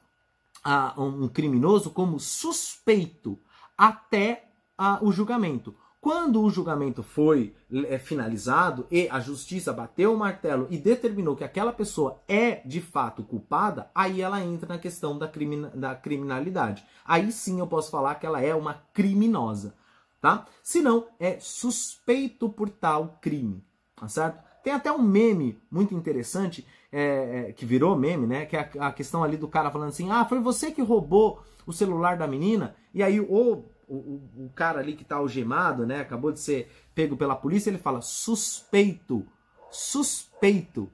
a, 0.64 0.94
um 1.00 1.28
criminoso 1.28 1.90
como 1.90 2.18
suspeito 2.18 3.38
até 3.76 4.50
a, 4.76 4.98
o 5.02 5.12
julgamento. 5.12 5.74
Quando 6.00 6.40
o 6.40 6.48
julgamento 6.48 7.02
foi 7.02 7.54
é, 7.70 7.98
finalizado 7.98 8.86
e 8.90 9.06
a 9.10 9.20
justiça 9.20 9.70
bateu 9.70 10.14
o 10.14 10.18
martelo 10.18 10.66
e 10.70 10.78
determinou 10.78 11.36
que 11.36 11.44
aquela 11.44 11.74
pessoa 11.74 12.22
é 12.26 12.66
de 12.66 12.80
fato 12.80 13.22
culpada, 13.22 13.90
aí 13.94 14.22
ela 14.22 14.42
entra 14.42 14.66
na 14.66 14.78
questão 14.78 15.18
da, 15.18 15.30
da 15.74 15.94
criminalidade. 15.94 16.82
Aí 17.04 17.30
sim 17.30 17.60
eu 17.60 17.66
posso 17.66 17.90
falar 17.90 18.14
que 18.14 18.24
ela 18.24 18.40
é 18.40 18.54
uma 18.54 18.82
criminosa, 18.94 19.74
tá? 20.22 20.46
Se 20.62 20.80
não, 20.80 21.06
é 21.18 21.38
suspeito 21.38 22.48
por 22.48 22.70
tal 22.70 23.18
crime, 23.20 23.62
tá 23.94 24.08
certo? 24.08 24.42
Tem 24.62 24.72
até 24.72 24.92
um 24.92 25.02
meme 25.02 25.60
muito 25.70 25.94
interessante, 25.94 26.66
é, 26.92 27.48
é, 27.48 27.52
que 27.52 27.64
virou 27.64 27.96
meme, 27.96 28.26
né? 28.26 28.46
Que 28.46 28.56
é 28.56 28.70
a, 28.78 28.88
a, 28.88 28.92
questão 28.92 29.22
ali 29.22 29.36
do 29.36 29.48
cara 29.48 29.70
falando 29.70 29.88
assim: 29.88 30.10
ah, 30.10 30.24
foi 30.24 30.40
você 30.40 30.70
que 30.70 30.82
roubou 30.82 31.42
o 31.66 31.72
celular 31.72 32.16
da 32.16 32.26
menina, 32.26 32.74
e 32.92 33.02
aí 33.02 33.20
o, 33.20 33.64
o, 33.88 34.20
o 34.36 34.50
cara 34.54 34.80
ali 34.80 34.94
que 34.94 35.04
tá 35.04 35.16
algemado, 35.16 35.86
né? 35.86 36.00
Acabou 36.00 36.32
de 36.32 36.40
ser 36.40 36.70
pego 36.94 37.16
pela 37.16 37.36
polícia, 37.36 37.70
ele 37.70 37.78
fala 37.78 38.00
suspeito, 38.00 39.26
suspeito. 39.70 40.90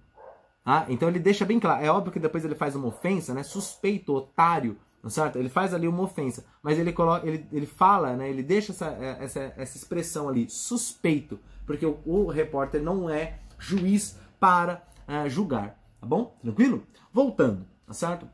Ah, 0.64 0.84
então 0.88 1.08
ele 1.08 1.18
deixa 1.18 1.44
bem 1.44 1.60
claro. 1.60 1.84
É 1.84 1.90
óbvio 1.90 2.12
que 2.12 2.18
depois 2.18 2.44
ele 2.44 2.54
faz 2.54 2.74
uma 2.74 2.88
ofensa, 2.88 3.32
né? 3.32 3.42
Suspeito, 3.42 4.12
otário, 4.12 4.76
não 5.02 5.08
é 5.08 5.10
certo? 5.10 5.38
Ele 5.38 5.48
faz 5.48 5.72
ali 5.72 5.86
uma 5.86 6.02
ofensa, 6.02 6.44
mas 6.62 6.78
ele 6.78 6.92
coloca, 6.92 7.26
ele, 7.26 7.46
ele 7.52 7.66
fala, 7.66 8.16
né? 8.16 8.28
Ele 8.28 8.42
deixa 8.42 8.72
essa, 8.72 8.86
essa, 9.20 9.54
essa 9.56 9.76
expressão 9.76 10.28
ali, 10.28 10.50
suspeito, 10.50 11.38
porque 11.64 11.86
o, 11.86 12.00
o 12.04 12.26
repórter 12.26 12.82
não 12.82 13.08
é 13.08 13.38
juiz 13.58 14.18
para 14.38 14.82
uh, 15.08 15.28
julgar, 15.28 15.78
tá 16.00 16.06
bom? 16.06 16.36
Tranquilo? 16.40 16.82
Voltando, 17.12 17.66
tá 17.86 17.92
certo? 17.92 18.28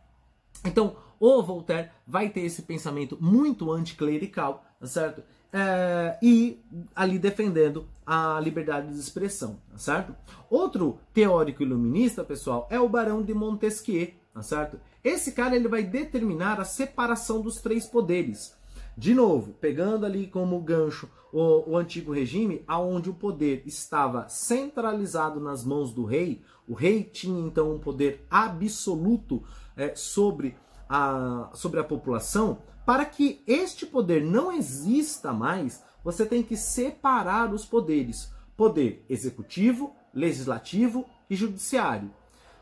Então, 0.65 0.97
o 1.19 1.43
Voltaire 1.43 1.91
vai 2.07 2.29
ter 2.29 2.41
esse 2.41 2.63
pensamento 2.63 3.17
muito 3.21 3.71
anticlerical, 3.71 4.65
tá 4.81 4.87
certo? 4.87 5.23
É, 5.53 6.19
e 6.23 6.59
ali 6.97 7.19
defendendo 7.19 7.87
a 8.07 8.41
liberdade 8.41 8.93
de 8.93 8.99
expressão, 8.99 9.61
tá 9.71 9.79
certo? 9.79 10.15
Outro 10.51 10.99
teórico 11.13 11.63
iluminista, 11.63 12.25
pessoal, 12.25 12.67
é 12.71 12.81
o 12.81 12.89
Barão 12.89 13.23
de 13.23 13.35
Montesquieu, 13.35 14.13
tá 14.33 14.43
certo? 14.43 14.81
Esse 15.05 15.33
cara 15.33 15.55
ele 15.55 15.69
vai 15.69 15.83
determinar 15.83 16.61
a 16.61 16.65
separação 16.65 17.41
dos 17.41 17.61
três 17.61 17.87
poderes. 17.87 18.57
De 18.97 19.15
novo, 19.15 19.55
pegando 19.55 20.05
ali 20.05 20.27
como 20.27 20.61
gancho 20.61 21.09
o, 21.33 21.71
o 21.71 21.77
antigo 21.77 22.13
regime, 22.13 22.63
aonde 22.67 23.09
o 23.09 23.15
poder 23.15 23.63
estava 23.65 24.29
centralizado 24.29 25.41
nas 25.41 25.65
mãos 25.65 25.93
do 25.93 26.05
rei, 26.05 26.43
o 26.69 26.75
rei 26.75 27.03
tinha 27.03 27.41
então 27.47 27.73
um 27.75 27.79
poder 27.79 28.27
absoluto 28.31 29.43
é, 29.77 29.95
sobre, 29.95 30.55
a, 30.89 31.51
sobre 31.55 31.81
a 31.81 31.85
população. 31.85 32.59
Para 32.85 33.05
que 33.05 33.43
este 33.47 33.87
poder 33.87 34.23
não 34.23 34.53
exista 34.53 35.33
mais, 35.33 35.83
você 36.05 36.27
tem 36.27 36.43
que 36.43 36.57
separar 36.57 37.53
os 37.53 37.65
poderes: 37.65 38.33
poder 38.57 39.05
executivo, 39.09 39.95
legislativo 40.13 41.07
e 41.31 41.35
judiciário. 41.35 42.11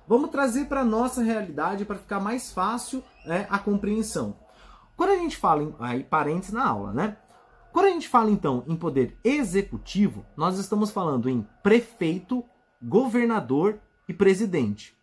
Vamos 0.06 0.30
trazer 0.30 0.66
para 0.66 0.80
a 0.80 0.84
nossa 0.84 1.22
realidade 1.22 1.84
para 1.84 1.98
ficar 1.98 2.20
mais 2.20 2.52
fácil 2.52 3.02
né, 3.24 3.46
a 3.50 3.58
compreensão. 3.58 4.36
Quando 5.00 5.12
a 5.12 5.16
gente 5.16 5.38
fala, 5.38 5.62
em, 5.62 5.74
aí 5.78 6.04
parênteses 6.04 6.52
na 6.52 6.62
aula, 6.62 6.92
né? 6.92 7.16
Quando 7.72 7.86
a 7.86 7.90
gente 7.90 8.06
fala 8.06 8.30
então 8.30 8.62
em 8.66 8.76
poder 8.76 9.16
executivo, 9.24 10.26
nós 10.36 10.58
estamos 10.58 10.90
falando 10.90 11.26
em 11.26 11.40
prefeito, 11.62 12.44
governador 12.82 13.80
e 14.06 14.12
presidente. 14.12 14.94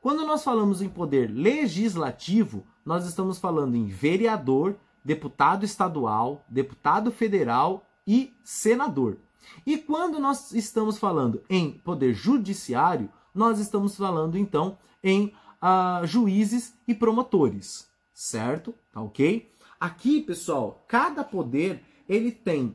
Quando 0.00 0.26
nós 0.26 0.42
falamos 0.42 0.80
em 0.80 0.88
poder 0.88 1.30
legislativo, 1.30 2.64
nós 2.86 3.04
estamos 3.04 3.38
falando 3.38 3.74
em 3.74 3.86
vereador, 3.86 4.76
deputado 5.04 5.62
estadual, 5.62 6.42
deputado 6.48 7.12
federal 7.12 7.84
e 8.06 8.32
senador. 8.42 9.18
E 9.66 9.76
quando 9.76 10.18
nós 10.18 10.52
estamos 10.52 10.96
falando 10.96 11.42
em 11.50 11.70
poder 11.70 12.14
judiciário, 12.14 13.10
nós 13.34 13.58
estamos 13.58 13.94
falando 13.94 14.38
então 14.38 14.78
em 15.02 15.34
uh, 15.62 16.06
juízes 16.06 16.72
e 16.88 16.94
promotores 16.94 17.92
certo? 18.14 18.74
Tá 18.92 19.02
ok? 19.02 19.50
Aqui, 19.78 20.22
pessoal, 20.22 20.84
cada 20.88 21.24
poder 21.24 21.82
ele 22.08 22.30
tem, 22.30 22.74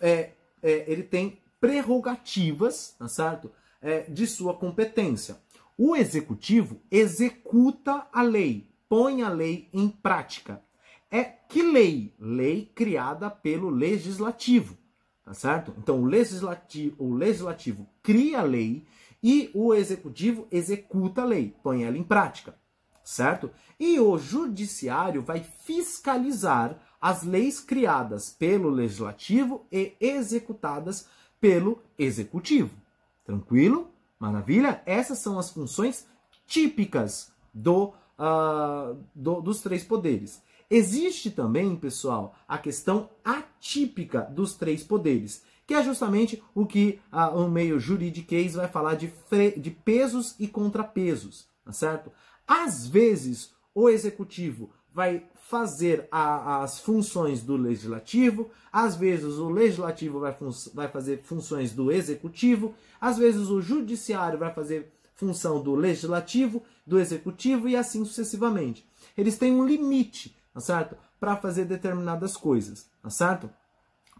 é, 0.00 0.30
é, 0.62 0.90
ele 0.90 1.02
tem 1.02 1.38
prerrogativas, 1.60 2.96
tá 2.98 3.06
certo? 3.06 3.52
É, 3.82 4.00
de 4.02 4.26
sua 4.26 4.54
competência. 4.54 5.36
O 5.76 5.94
executivo 5.94 6.80
executa 6.90 8.06
a 8.12 8.22
lei, 8.22 8.68
põe 8.88 9.22
a 9.22 9.28
lei 9.28 9.68
em 9.72 9.88
prática. 9.88 10.62
é 11.10 11.24
que 11.24 11.62
lei? 11.62 12.14
Lei 12.18 12.70
criada 12.74 13.30
pelo 13.30 13.68
legislativo, 13.68 14.76
tá 15.24 15.34
certo? 15.34 15.74
Então 15.78 16.02
o 16.02 16.04
legislativo, 16.04 16.96
o 16.98 17.14
legislativo 17.14 17.88
cria 18.02 18.40
a 18.40 18.42
lei 18.42 18.86
e 19.22 19.50
o 19.54 19.74
executivo 19.74 20.46
executa 20.50 21.22
a 21.22 21.24
lei, 21.24 21.54
põe 21.62 21.84
ela 21.84 21.98
em 21.98 22.02
prática, 22.02 22.54
certo? 23.04 23.50
E 23.78 23.98
o 23.98 24.18
judiciário 24.18 25.22
vai 25.22 25.42
fiscalizar 25.64 26.78
as 27.00 27.22
leis 27.22 27.60
criadas 27.60 28.30
pelo 28.30 28.68
legislativo 28.68 29.66
e 29.72 29.94
executadas 30.00 31.08
pelo 31.40 31.82
executivo. 31.98 32.70
Tranquilo? 33.24 33.90
Maravilha? 34.18 34.82
Essas 34.84 35.18
são 35.18 35.38
as 35.38 35.50
funções 35.50 36.06
típicas 36.46 37.32
do, 37.54 37.94
uh, 38.18 39.02
do, 39.14 39.40
dos 39.40 39.60
três 39.60 39.82
poderes. 39.82 40.42
Existe 40.68 41.30
também, 41.30 41.74
pessoal, 41.74 42.36
a 42.46 42.58
questão 42.58 43.10
atípica 43.24 44.20
dos 44.20 44.54
três 44.54 44.84
poderes, 44.84 45.42
que 45.66 45.74
é 45.74 45.82
justamente 45.82 46.42
o 46.54 46.66
que 46.66 47.00
uh, 47.12 47.36
o 47.36 47.48
meio 47.48 47.80
juridiquês 47.80 48.54
vai 48.54 48.68
falar 48.68 48.94
de, 48.94 49.12
de 49.56 49.70
pesos 49.70 50.36
e 50.38 50.46
contrapesos, 50.46 51.48
tá 51.64 51.72
certo? 51.72 52.12
Às 52.52 52.84
vezes, 52.84 53.52
o 53.72 53.88
executivo 53.88 54.70
vai 54.92 55.24
fazer 55.48 56.08
a, 56.10 56.64
as 56.64 56.80
funções 56.80 57.44
do 57.44 57.56
legislativo, 57.56 58.50
às 58.72 58.96
vezes 58.96 59.34
o 59.34 59.48
legislativo 59.48 60.18
vai, 60.18 60.36
vai 60.74 60.88
fazer 60.88 61.22
funções 61.22 61.70
do 61.70 61.92
executivo, 61.92 62.74
às 63.00 63.18
vezes 63.18 63.50
o 63.50 63.60
judiciário 63.60 64.36
vai 64.36 64.52
fazer 64.52 64.92
função 65.14 65.62
do 65.62 65.76
legislativo, 65.76 66.60
do 66.84 66.98
executivo 66.98 67.68
e 67.68 67.76
assim 67.76 68.04
sucessivamente. 68.04 68.84
Eles 69.16 69.38
têm 69.38 69.54
um 69.54 69.64
limite, 69.64 70.36
tá 70.52 70.58
certo? 70.58 70.96
Para 71.20 71.36
fazer 71.36 71.66
determinadas 71.66 72.36
coisas, 72.36 72.90
tá 73.00 73.10
certo? 73.10 73.48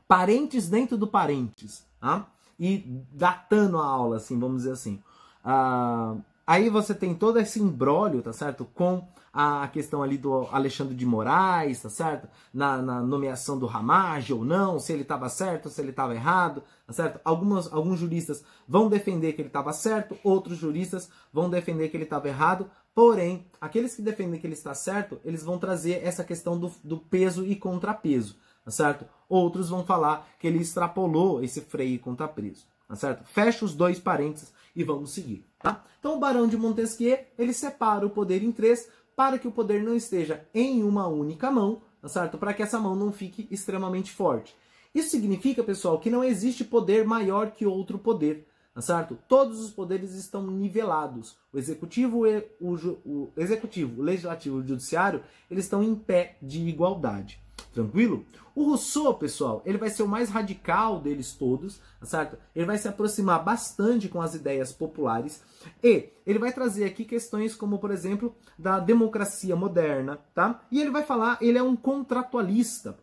Parentes 0.06 0.68
dentro 0.68 0.96
do 0.96 1.08
parentes, 1.08 1.84
tá? 1.98 2.30
E 2.60 3.02
datando 3.12 3.76
a 3.76 3.84
aula, 3.84 4.18
assim, 4.18 4.38
vamos 4.38 4.58
dizer 4.58 4.72
assim. 4.72 5.02
Ah, 5.42 6.14
aí 6.50 6.68
você 6.68 6.92
tem 6.92 7.14
todo 7.14 7.38
esse 7.38 7.62
embrólio, 7.62 8.20
tá 8.22 8.32
certo? 8.32 8.64
Com 8.74 9.06
a 9.32 9.68
questão 9.68 10.02
ali 10.02 10.18
do 10.18 10.48
Alexandre 10.50 10.96
de 10.96 11.06
Moraes, 11.06 11.80
tá 11.80 11.88
certo? 11.88 12.28
Na, 12.52 12.82
na 12.82 13.00
nomeação 13.00 13.56
do 13.56 13.66
Ramage 13.66 14.32
ou 14.32 14.44
não, 14.44 14.76
se 14.80 14.92
ele 14.92 15.02
estava 15.02 15.28
certo, 15.28 15.68
se 15.68 15.80
ele 15.80 15.90
estava 15.90 16.12
errado, 16.12 16.64
tá 16.88 16.92
certo? 16.92 17.20
Algumas, 17.24 17.72
alguns 17.72 18.00
juristas 18.00 18.42
vão 18.66 18.88
defender 18.88 19.34
que 19.34 19.42
ele 19.42 19.48
estava 19.48 19.72
certo, 19.72 20.18
outros 20.24 20.58
juristas 20.58 21.08
vão 21.32 21.48
defender 21.48 21.88
que 21.88 21.96
ele 21.96 22.02
estava 22.02 22.26
errado, 22.26 22.68
porém, 22.92 23.46
aqueles 23.60 23.94
que 23.94 24.02
defendem 24.02 24.40
que 24.40 24.46
ele 24.48 24.54
está 24.54 24.74
certo, 24.74 25.20
eles 25.24 25.44
vão 25.44 25.56
trazer 25.56 26.04
essa 26.04 26.24
questão 26.24 26.58
do, 26.58 26.72
do 26.82 26.98
peso 26.98 27.46
e 27.46 27.54
contrapeso, 27.54 28.34
tá 28.64 28.72
certo? 28.72 29.06
Outros 29.28 29.68
vão 29.68 29.84
falar 29.84 30.26
que 30.40 30.48
ele 30.48 30.58
extrapolou 30.58 31.44
esse 31.44 31.60
freio 31.60 31.94
e 31.94 31.98
contrapeso, 31.98 32.66
tá 32.90 32.96
certo? 32.96 33.24
Fecha 33.24 33.64
os 33.64 33.72
dois 33.72 34.00
parênteses 34.00 34.52
e 34.74 34.82
vamos 34.82 35.12
seguir, 35.12 35.46
tá? 35.60 35.84
Então, 36.00 36.16
o 36.16 36.18
Barão 36.18 36.48
de 36.48 36.56
Montesquieu, 36.56 37.20
ele 37.38 37.52
separa 37.52 38.04
o 38.04 38.10
poder 38.10 38.42
em 38.42 38.50
três, 38.50 38.88
para 39.14 39.38
que 39.38 39.46
o 39.46 39.52
poder 39.52 39.80
não 39.80 39.94
esteja 39.94 40.44
em 40.52 40.82
uma 40.82 41.06
única 41.06 41.52
mão, 41.52 41.82
tá 42.02 42.08
certo? 42.08 42.36
Para 42.36 42.52
que 42.52 42.64
essa 42.64 42.80
mão 42.80 42.96
não 42.96 43.12
fique 43.12 43.46
extremamente 43.48 44.10
forte. 44.10 44.56
Isso 44.92 45.10
significa, 45.10 45.62
pessoal, 45.62 46.00
que 46.00 46.10
não 46.10 46.24
existe 46.24 46.64
poder 46.64 47.06
maior 47.06 47.52
que 47.52 47.64
outro 47.64 47.96
poder, 47.96 48.48
tá 48.74 48.80
certo? 48.80 49.16
Todos 49.28 49.60
os 49.60 49.70
poderes 49.70 50.14
estão 50.14 50.44
nivelados. 50.48 51.36
O 51.52 51.58
executivo, 51.58 52.22
o, 52.60 52.74
o 53.04 53.32
executivo, 53.36 54.00
o 54.00 54.04
legislativo 54.04 54.58
e 54.58 54.62
o 54.62 54.66
judiciário, 54.66 55.22
eles 55.48 55.64
estão 55.64 55.80
em 55.80 55.94
pé 55.94 56.36
de 56.42 56.66
igualdade. 56.66 57.39
Tranquilo? 57.72 58.24
O 58.54 58.64
Rousseau, 58.64 59.14
pessoal, 59.14 59.62
ele 59.64 59.78
vai 59.78 59.90
ser 59.90 60.02
o 60.02 60.08
mais 60.08 60.28
radical 60.28 61.00
deles 61.00 61.32
todos, 61.32 61.80
tá 62.00 62.06
certo? 62.06 62.36
Ele 62.54 62.66
vai 62.66 62.76
se 62.76 62.88
aproximar 62.88 63.44
bastante 63.44 64.08
com 64.08 64.20
as 64.20 64.34
ideias 64.34 64.72
populares 64.72 65.40
e 65.82 66.10
ele 66.26 66.38
vai 66.38 66.52
trazer 66.52 66.84
aqui 66.84 67.04
questões 67.04 67.54
como, 67.54 67.78
por 67.78 67.90
exemplo, 67.92 68.34
da 68.58 68.80
democracia 68.80 69.54
moderna, 69.54 70.18
tá? 70.34 70.62
E 70.70 70.80
ele 70.80 70.90
vai 70.90 71.04
falar, 71.04 71.38
ele 71.40 71.58
é 71.58 71.62
um 71.62 71.76
contratualista. 71.76 72.98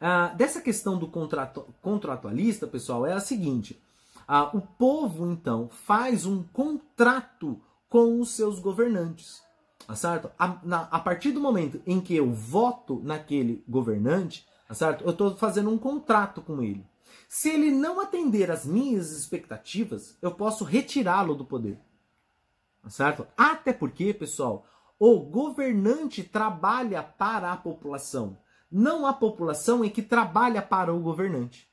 Ah, 0.00 0.28
dessa 0.28 0.60
questão 0.60 0.96
do 0.96 1.08
contrato, 1.08 1.74
contratualista, 1.82 2.66
pessoal, 2.66 3.04
é 3.04 3.14
a 3.14 3.20
seguinte: 3.20 3.82
ah, 4.28 4.50
o 4.56 4.60
povo, 4.60 5.30
então, 5.30 5.68
faz 5.68 6.24
um 6.24 6.42
contrato 6.42 7.60
com 7.88 8.20
os 8.20 8.30
seus 8.30 8.58
governantes. 8.58 9.45
Tá 9.86 9.94
certo? 9.94 10.30
A, 10.36 10.58
na, 10.64 10.82
a 10.90 10.98
partir 10.98 11.30
do 11.30 11.40
momento 11.40 11.80
em 11.86 12.00
que 12.00 12.14
eu 12.16 12.32
voto 12.32 13.00
naquele 13.04 13.62
governante, 13.68 14.46
tá 14.66 14.74
certo? 14.74 15.04
Eu 15.04 15.10
estou 15.10 15.36
fazendo 15.36 15.70
um 15.70 15.78
contrato 15.78 16.42
com 16.42 16.60
ele. 16.60 16.84
Se 17.28 17.48
ele 17.50 17.70
não 17.70 18.00
atender 18.00 18.50
às 18.50 18.66
minhas 18.66 19.12
expectativas, 19.12 20.16
eu 20.20 20.32
posso 20.32 20.64
retirá-lo 20.64 21.34
do 21.34 21.44
poder. 21.44 21.78
Tá 22.82 22.90
certo? 22.90 23.26
Até 23.36 23.72
porque, 23.72 24.12
pessoal, 24.12 24.64
o 24.98 25.20
governante 25.20 26.22
trabalha 26.24 27.02
para 27.02 27.52
a 27.52 27.56
população. 27.56 28.38
Não 28.70 29.06
a 29.06 29.12
população 29.12 29.84
é 29.84 29.88
que 29.88 30.02
trabalha 30.02 30.62
para 30.62 30.92
o 30.92 31.00
governante. 31.00 31.68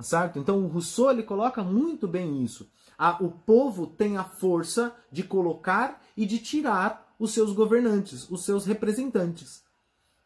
Certo? 0.00 0.38
Então 0.38 0.62
o 0.64 0.68
Rousseau 0.68 1.10
ele 1.10 1.22
coloca 1.22 1.62
muito 1.62 2.06
bem 2.06 2.42
isso. 2.42 2.70
O 3.20 3.30
povo 3.30 3.86
tem 3.86 4.16
a 4.16 4.24
força 4.24 4.94
de 5.10 5.22
colocar 5.22 6.02
e 6.16 6.26
de 6.26 6.38
tirar 6.38 7.05
os 7.18 7.32
seus 7.32 7.52
governantes, 7.52 8.30
os 8.30 8.44
seus 8.44 8.64
representantes. 8.64 9.64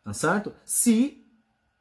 Tá 0.03 0.13
certo? 0.13 0.53
Se 0.65 1.25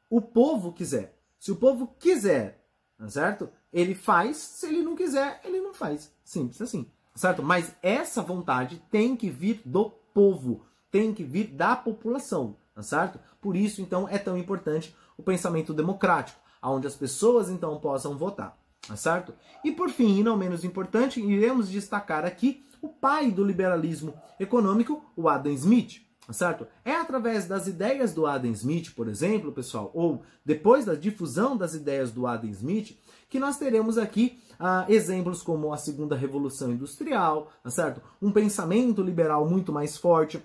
o 0.10 0.22
povo 0.22 0.74
quiser. 0.74 1.17
Se 1.39 1.52
o 1.52 1.56
povo 1.56 1.95
quiser, 2.00 2.65
tá 2.98 3.08
certo? 3.08 3.50
Ele 3.72 3.95
faz, 3.95 4.38
se 4.38 4.67
ele 4.67 4.82
não 4.82 4.95
quiser, 4.95 5.39
ele 5.43 5.62
não 5.62 5.74
faz. 5.74 6.12
Simples 6.24 6.62
assim. 6.62 6.84
Tá 7.13 7.19
certo? 7.19 7.43
Mas 7.43 7.74
essa 7.82 8.22
vontade 8.22 8.82
tem 8.91 9.15
que 9.15 9.30
vir 9.30 9.62
do 9.63 9.89
povo, 10.13 10.65
tem 10.91 11.13
que 11.13 11.24
vir 11.24 11.48
da 11.48 11.76
população, 11.76 12.56
tá 12.74 12.82
certo? 12.82 13.19
Por 13.39 13.56
isso, 13.56 13.82
então, 13.82 14.08
é 14.10 14.17
tão 14.17 14.38
importante 14.38 14.95
o 15.17 15.24
pensamento 15.24 15.74
democrático, 15.74 16.39
onde 16.62 16.88
as 16.88 16.95
pessoas 16.95 17.50
então 17.50 17.80
possam 17.80 18.17
votar, 18.17 18.58
tá 18.88 18.95
certo? 18.95 19.34
E 19.63 19.72
por 19.72 19.89
fim, 19.89 20.19
e 20.19 20.24
não 20.24 20.36
menos 20.36 20.63
importante, 20.63 21.22
iremos 21.22 21.69
destacar 21.69 22.26
aqui 22.26 22.65
o 22.81 22.89
pai 22.89 23.31
do 23.31 23.43
liberalismo 23.43 24.13
econômico, 24.39 25.03
o 25.15 25.27
Adam 25.27 25.51
Smith. 25.53 26.01
Tá 26.25 26.33
certo? 26.33 26.67
É 26.85 26.93
através 26.93 27.47
das 27.47 27.65
ideias 27.65 28.13
do 28.13 28.27
Adam 28.27 28.51
Smith, 28.51 28.93
por 28.93 29.07
exemplo, 29.07 29.51
pessoal, 29.51 29.89
ou 29.95 30.21
depois 30.45 30.85
da 30.85 30.93
difusão 30.93 31.57
das 31.57 31.73
ideias 31.73 32.11
do 32.11 32.27
Adam 32.27 32.49
Smith, 32.51 32.95
que 33.27 33.39
nós 33.39 33.57
teremos 33.57 33.97
aqui 33.97 34.39
ah, 34.59 34.85
exemplos 34.87 35.41
como 35.41 35.73
a 35.73 35.77
segunda 35.77 36.15
revolução 36.15 36.71
industrial, 36.71 37.51
tá 37.63 37.71
certo? 37.71 38.01
Um 38.21 38.31
pensamento 38.31 39.01
liberal 39.01 39.49
muito 39.49 39.73
mais 39.73 39.97
forte 39.97 40.39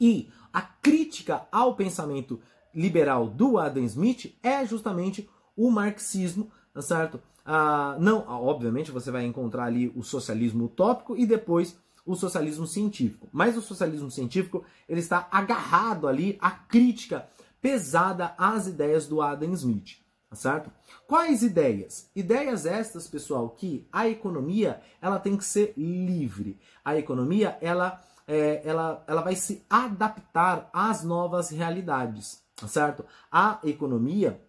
e 0.00 0.28
a 0.52 0.60
crítica 0.60 1.46
ao 1.52 1.76
pensamento 1.76 2.40
liberal 2.74 3.28
do 3.28 3.58
Adam 3.58 3.84
Smith 3.84 4.36
é 4.42 4.66
justamente 4.66 5.28
o 5.56 5.70
marxismo, 5.70 6.50
tá 6.74 6.82
certo? 6.82 7.20
Ah, 7.46 7.96
não, 8.00 8.24
ah, 8.26 8.40
obviamente 8.40 8.90
você 8.90 9.08
vai 9.10 9.24
encontrar 9.24 9.66
ali 9.66 9.92
o 9.94 10.02
socialismo 10.02 10.64
utópico 10.64 11.16
e 11.16 11.24
depois 11.24 11.78
o 12.04 12.16
socialismo 12.16 12.66
científico. 12.66 13.28
Mas 13.32 13.56
o 13.56 13.62
socialismo 13.62 14.10
científico 14.10 14.64
ele 14.88 14.98
está 14.98 15.28
agarrado 15.30 16.08
ali 16.08 16.36
à 16.40 16.50
crítica 16.50 17.28
pesada 17.62 18.34
às 18.36 18.66
ideias 18.66 19.06
do 19.06 19.22
Adam 19.22 19.52
Smith, 19.52 19.98
tá 20.28 20.34
certo? 20.34 20.70
Quais 21.06 21.44
ideias? 21.44 22.10
Ideias 22.16 22.66
estas, 22.66 23.06
pessoal, 23.06 23.50
que 23.50 23.86
a 23.92 24.08
economia 24.08 24.80
ela 25.00 25.20
tem 25.20 25.36
que 25.36 25.44
ser 25.44 25.72
livre. 25.76 26.58
A 26.84 26.96
economia 26.96 27.56
ela 27.60 28.00
é, 28.26 28.60
ela, 28.64 29.04
ela 29.06 29.22
vai 29.22 29.36
se 29.36 29.64
adaptar 29.70 30.68
às 30.72 31.04
novas 31.04 31.50
realidades, 31.50 32.42
tá 32.56 32.66
certo? 32.66 33.04
A 33.30 33.60
economia 33.62 34.40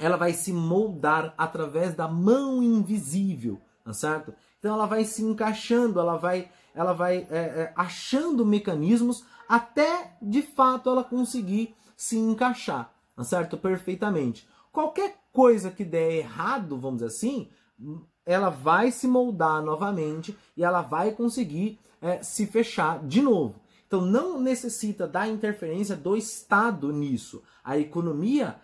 ela 0.00 0.16
vai 0.16 0.32
se 0.32 0.52
moldar 0.52 1.34
através 1.36 1.94
da 1.94 2.08
mão 2.08 2.62
invisível, 2.62 3.60
tá 3.84 3.92
certo? 3.92 4.34
Então 4.58 4.74
ela 4.74 4.86
vai 4.86 5.04
se 5.04 5.22
encaixando, 5.22 6.00
ela 6.00 6.16
vai, 6.16 6.50
ela 6.74 6.94
vai 6.94 7.26
é, 7.30 7.38
é, 7.38 7.72
achando 7.76 8.44
mecanismos 8.44 9.24
até 9.46 10.16
de 10.20 10.40
fato 10.40 10.88
ela 10.88 11.04
conseguir 11.04 11.74
se 11.94 12.16
encaixar, 12.16 12.90
tá 13.14 13.22
certo? 13.22 13.58
Perfeitamente. 13.58 14.48
Qualquer 14.72 15.18
coisa 15.32 15.70
que 15.70 15.84
der 15.84 16.12
errado, 16.12 16.78
vamos 16.78 17.02
dizer 17.02 17.08
assim, 17.08 17.48
ela 18.24 18.48
vai 18.48 18.90
se 18.90 19.06
moldar 19.06 19.62
novamente 19.62 20.36
e 20.56 20.64
ela 20.64 20.80
vai 20.80 21.12
conseguir 21.12 21.78
é, 22.00 22.22
se 22.22 22.46
fechar 22.46 23.04
de 23.04 23.20
novo. 23.20 23.60
Então 23.86 24.00
não 24.00 24.40
necessita 24.40 25.06
da 25.06 25.28
interferência 25.28 25.96
do 25.96 26.16
Estado 26.16 26.92
nisso. 26.92 27.42
A 27.62 27.76
economia, 27.76 28.56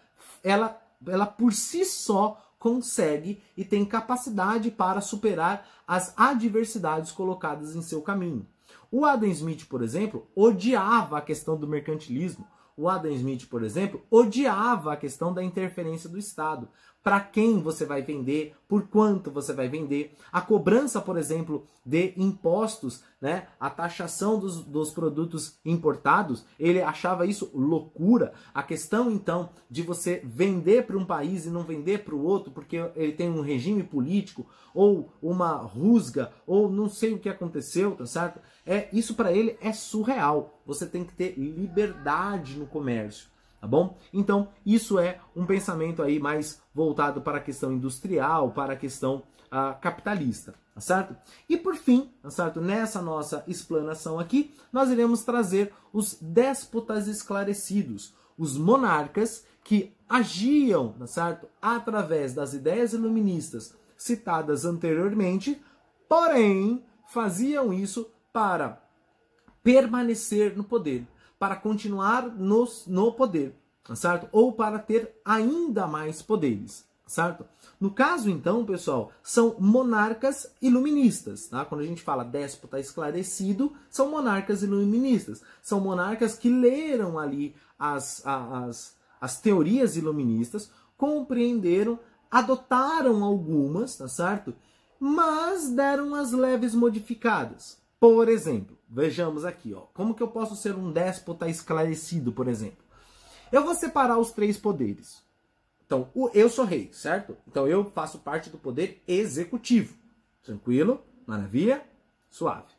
ela 0.43 0.81
ela 1.07 1.27
por 1.27 1.53
si 1.53 1.85
só 1.85 2.43
consegue 2.59 3.43
e 3.57 3.65
tem 3.65 3.85
capacidade 3.85 4.71
para 4.71 5.01
superar 5.01 5.67
as 5.87 6.13
adversidades 6.17 7.13
colocadas 7.13 7.77
em 7.77 7.83
seu 7.83 8.03
caminho. 8.03 8.47
O 8.91 9.05
Adam 9.05 9.29
Smith, 9.29 9.67
por 9.67 9.83
exemplo, 9.83 10.27
odiava 10.35 11.19
a 11.19 11.23
questão 11.23 11.57
do 11.57 11.69
mercantilismo, 11.69 12.47
o 12.77 12.89
Adam 12.89 13.11
Smith, 13.13 13.47
por 13.49 13.63
exemplo, 13.63 14.03
odiava 14.11 14.93
a 14.93 14.97
questão 14.97 15.33
da 15.33 15.43
interferência 15.43 16.09
do 16.09 16.19
Estado 16.19 16.69
para 17.07 17.21
quem 17.21 17.61
você 17.61 17.85
vai 17.85 18.03
vender, 18.03 18.57
por 18.67 18.89
quanto 18.89 19.31
você 19.31 19.53
vai 19.53 19.69
vender, 19.69 20.17
a 20.33 20.41
cobrança, 20.41 21.01
por 21.01 21.17
exemplo, 21.17 21.65
de 21.85 22.13
impostos, 22.17 23.01
né, 23.21 23.47
a 23.61 23.71
taxação 23.71 24.41
dos, 24.41 24.65
dos 24.65 24.91
produtos 24.91 25.57
importados, 25.65 26.45
ele 26.59 26.83
achava 26.83 27.25
isso 27.25 27.49
loucura. 27.55 28.33
A 28.53 28.61
questão, 28.61 29.09
então, 29.09 29.51
de 29.71 29.83
você 29.83 30.21
vender 30.25 30.85
para 30.85 30.99
um 30.99 31.05
país 31.05 31.47
e 31.47 31.49
não 31.49 31.63
vender 31.63 32.03
para 32.03 32.17
o 32.17 32.25
outro, 32.25 32.51
porque 32.51 32.79
ele 32.97 33.13
tem 33.13 33.31
um 33.31 33.41
regime 33.41 33.85
político, 33.85 34.45
ou 34.75 35.13
uma 35.23 35.53
rusga, 35.53 36.33
ou 36.45 36.69
não 36.69 36.89
sei 36.89 37.15
o 37.15 37.21
que 37.21 37.29
aconteceu, 37.29 37.95
tá 37.95 38.05
certo? 38.05 38.41
É, 38.67 38.89
isso 38.93 39.15
para 39.15 39.31
ele 39.31 39.57
é 39.61 39.73
surreal. 39.73 40.61
Você 40.67 40.85
tem 40.85 41.05
que 41.05 41.15
ter 41.15 41.39
liberdade 41.39 42.59
no 42.59 42.67
comércio 42.67 43.29
tá 43.61 43.67
bom? 43.67 43.99
Então, 44.13 44.49
isso 44.65 44.99
é 44.99 45.21
um 45.35 45.47
pensamento 45.47 46.03
aí 46.03 46.19
mais 46.19 46.61
voltado 46.75 47.21
para 47.21 47.39
a 47.39 47.43
questão 47.43 47.73
industrial, 47.73 48.51
para 48.51 48.75
a 48.75 48.77
questão 48.77 49.23
uh, 49.47 49.79
capitalista, 49.81 50.55
tá 50.75 50.81
certo? 50.81 51.17
E 51.49 51.57
por 51.57 51.77
fim, 51.77 52.13
tá 52.23 52.31
certo? 52.31 52.61
Nessa 52.61 53.01
nossa 53.01 53.45
explanação 53.47 54.19
aqui, 54.19 54.55
nós 54.73 54.91
iremos 54.91 55.25
trazer 55.25 55.73
os 55.93 56.15
déspotas 56.21 57.07
esclarecidos, 57.07 58.15
os 58.39 58.57
monarcas 58.57 59.45
que 59.65 59.93
agiam, 60.09 60.93
tá 60.93 61.07
certo? 61.07 61.49
Através 61.61 62.35
das 62.35 62.55
ideias 62.55 62.93
iluministas 62.93 63.75
citadas 63.97 64.65
anteriormente, 64.65 65.61
porém 66.09 66.85
faziam 67.09 67.73
isso 67.73 68.11
para 68.33 68.83
permanecer 69.63 70.57
no 70.57 70.63
poder, 70.63 71.07
para 71.39 71.57
continuar 71.57 72.29
no, 72.29 72.67
no 72.87 73.13
poder, 73.13 73.55
certo? 73.95 74.29
Ou 74.33 74.53
para 74.53 74.79
ter 74.79 75.21
ainda 75.25 75.87
mais 75.87 76.23
poderes, 76.23 76.85
certo? 77.07 77.45
No 77.79 77.91
caso, 77.91 78.31
então, 78.31 78.65
pessoal, 78.65 79.13
são 79.23 79.57
monarcas 79.59 80.51
iluministas, 80.63 81.47
tá? 81.49 81.65
Quando 81.65 81.83
a 81.83 81.87
gente 81.87 82.03
fala 82.03 82.25
déspota 82.25 82.81
esclarecido, 82.81 83.73
são 83.91 84.11
monarcas 84.11 84.63
iluministas. 84.63 85.43
São 85.63 85.79
monarcas 85.79 86.39
que 86.39 86.49
leram 86.49 87.19
ali 87.19 87.55
as, 87.79 88.27
as, 88.27 88.97
as 89.21 89.41
teorias 89.41 89.97
iluministas, 89.97 90.71
compreenderam, 90.97 91.99
adotaram 92.31 93.23
algumas, 93.23 93.97
tá 93.97 94.09
certo? 94.09 94.55
Mas 94.99 95.69
deram 95.69 96.15
as 96.15 96.33
leves 96.33 96.75
modificadas. 96.75 97.79
Por 97.99 98.29
exemplo, 98.29 98.77
vejamos 98.89 99.45
aqui, 99.45 99.73
ó, 99.73 99.81
como 99.95 100.15
que 100.15 100.23
eu 100.23 100.29
posso 100.29 100.55
ser 100.55 100.75
um 100.75 100.93
déspota 100.93 101.49
esclarecido, 101.49 102.31
por 102.31 102.47
exemplo? 102.47 102.85
Eu 103.51 103.65
vou 103.65 103.75
separar 103.75 104.19
os 104.19 104.33
três 104.33 104.59
poderes. 104.59 105.25
Então, 105.87 106.11
eu 106.35 106.51
sou 106.51 106.65
rei, 106.65 106.91
certo? 106.93 107.37
Então 107.47 107.67
eu 107.67 107.91
faço 107.91 108.19
parte 108.19 108.51
do 108.51 108.59
poder 108.59 109.03
executivo. 109.07 109.95
Tranquilo? 110.43 111.03
Maravilha? 111.27 111.85
Suave. 112.29 112.75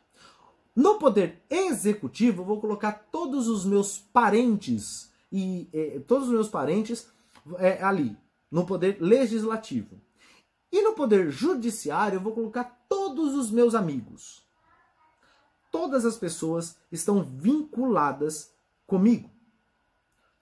No 0.76 0.98
poder 0.98 1.42
executivo, 1.50 2.42
eu 2.42 2.46
vou 2.46 2.60
colocar 2.60 3.08
todos 3.10 3.48
os 3.48 3.64
meus 3.64 3.98
parentes 3.98 5.10
e 5.32 5.68
eh, 5.72 6.00
todos 6.06 6.28
os 6.28 6.32
meus 6.32 6.48
parentes 6.48 7.08
eh, 7.58 7.82
ali 7.82 8.16
no 8.50 8.64
poder 8.64 8.98
legislativo. 9.00 10.00
E 10.70 10.80
no 10.82 10.92
poder 10.92 11.30
judiciário, 11.30 12.16
eu 12.16 12.20
vou 12.20 12.32
colocar 12.32 12.84
todos 12.88 13.34
os 13.34 13.50
meus 13.50 13.74
amigos 13.74 14.47
todas 15.70 16.04
as 16.04 16.16
pessoas 16.16 16.76
estão 16.90 17.22
vinculadas 17.22 18.52
comigo. 18.86 19.30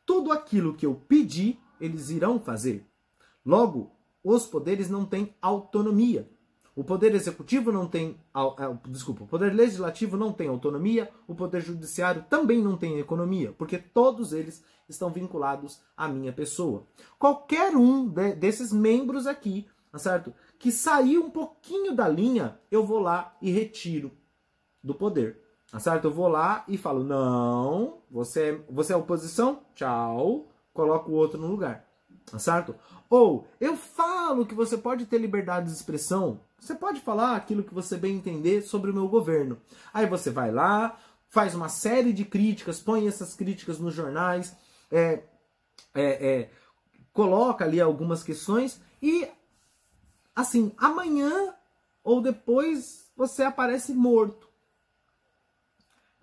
Tudo 0.04 0.32
aquilo 0.32 0.74
que 0.74 0.86
eu 0.86 0.94
pedi, 0.94 1.58
eles 1.80 2.10
irão 2.10 2.38
fazer. 2.38 2.86
Logo, 3.44 3.90
os 4.22 4.46
poderes 4.46 4.88
não 4.88 5.04
têm 5.04 5.34
autonomia. 5.42 6.28
O 6.74 6.84
poder 6.84 7.14
executivo 7.14 7.72
não 7.72 7.88
tem, 7.88 8.20
é, 8.34 8.90
desculpa, 8.90 9.24
o 9.24 9.26
poder 9.26 9.54
legislativo 9.54 10.16
não 10.16 10.30
tem 10.30 10.46
autonomia, 10.46 11.10
o 11.26 11.34
poder 11.34 11.62
judiciário 11.62 12.22
também 12.28 12.60
não 12.60 12.76
tem 12.76 12.98
economia, 12.98 13.54
porque 13.56 13.78
todos 13.78 14.34
eles 14.34 14.62
estão 14.86 15.10
vinculados 15.10 15.80
à 15.96 16.06
minha 16.06 16.34
pessoa. 16.34 16.86
Qualquer 17.18 17.74
um 17.74 18.06
de, 18.06 18.34
desses 18.34 18.74
membros 18.74 19.26
aqui, 19.26 19.66
tá 19.90 19.98
certo? 19.98 20.34
Que 20.58 20.70
sair 20.70 21.16
um 21.16 21.30
pouquinho 21.30 21.94
da 21.94 22.06
linha, 22.06 22.60
eu 22.70 22.84
vou 22.84 23.00
lá 23.00 23.34
e 23.40 23.50
retiro 23.50 24.12
do 24.86 24.94
poder. 24.94 25.42
Tá 25.70 25.80
certo? 25.80 26.04
Eu 26.04 26.12
vou 26.12 26.28
lá 26.28 26.64
e 26.68 26.78
falo: 26.78 27.02
não, 27.02 27.98
você 28.10 28.50
é, 28.50 28.60
você 28.70 28.92
é 28.92 28.96
oposição? 28.96 29.60
Tchau. 29.74 30.48
Coloco 30.72 31.10
o 31.10 31.14
outro 31.14 31.40
no 31.40 31.48
lugar. 31.48 31.84
Tá 32.30 32.38
certo? 32.38 32.74
Ou 33.10 33.46
eu 33.60 33.76
falo 33.76 34.46
que 34.46 34.54
você 34.54 34.78
pode 34.78 35.06
ter 35.06 35.18
liberdade 35.18 35.66
de 35.66 35.72
expressão. 35.72 36.40
Você 36.58 36.74
pode 36.74 37.00
falar 37.00 37.36
aquilo 37.36 37.62
que 37.62 37.74
você 37.74 37.96
bem 37.96 38.16
entender 38.16 38.62
sobre 38.62 38.90
o 38.90 38.94
meu 38.94 39.08
governo. 39.08 39.58
Aí 39.92 40.06
você 40.06 40.30
vai 40.30 40.50
lá, 40.50 40.98
faz 41.28 41.54
uma 41.54 41.68
série 41.68 42.12
de 42.12 42.24
críticas, 42.24 42.80
põe 42.80 43.06
essas 43.06 43.34
críticas 43.34 43.78
nos 43.78 43.94
jornais, 43.94 44.56
é, 44.90 45.22
é, 45.94 46.28
é, 46.28 46.50
coloca 47.12 47.64
ali 47.64 47.80
algumas 47.80 48.22
questões 48.22 48.80
e, 49.02 49.28
assim, 50.34 50.72
amanhã 50.78 51.54
ou 52.02 52.20
depois 52.20 53.10
você 53.16 53.42
aparece 53.42 53.92
morto. 53.92 54.45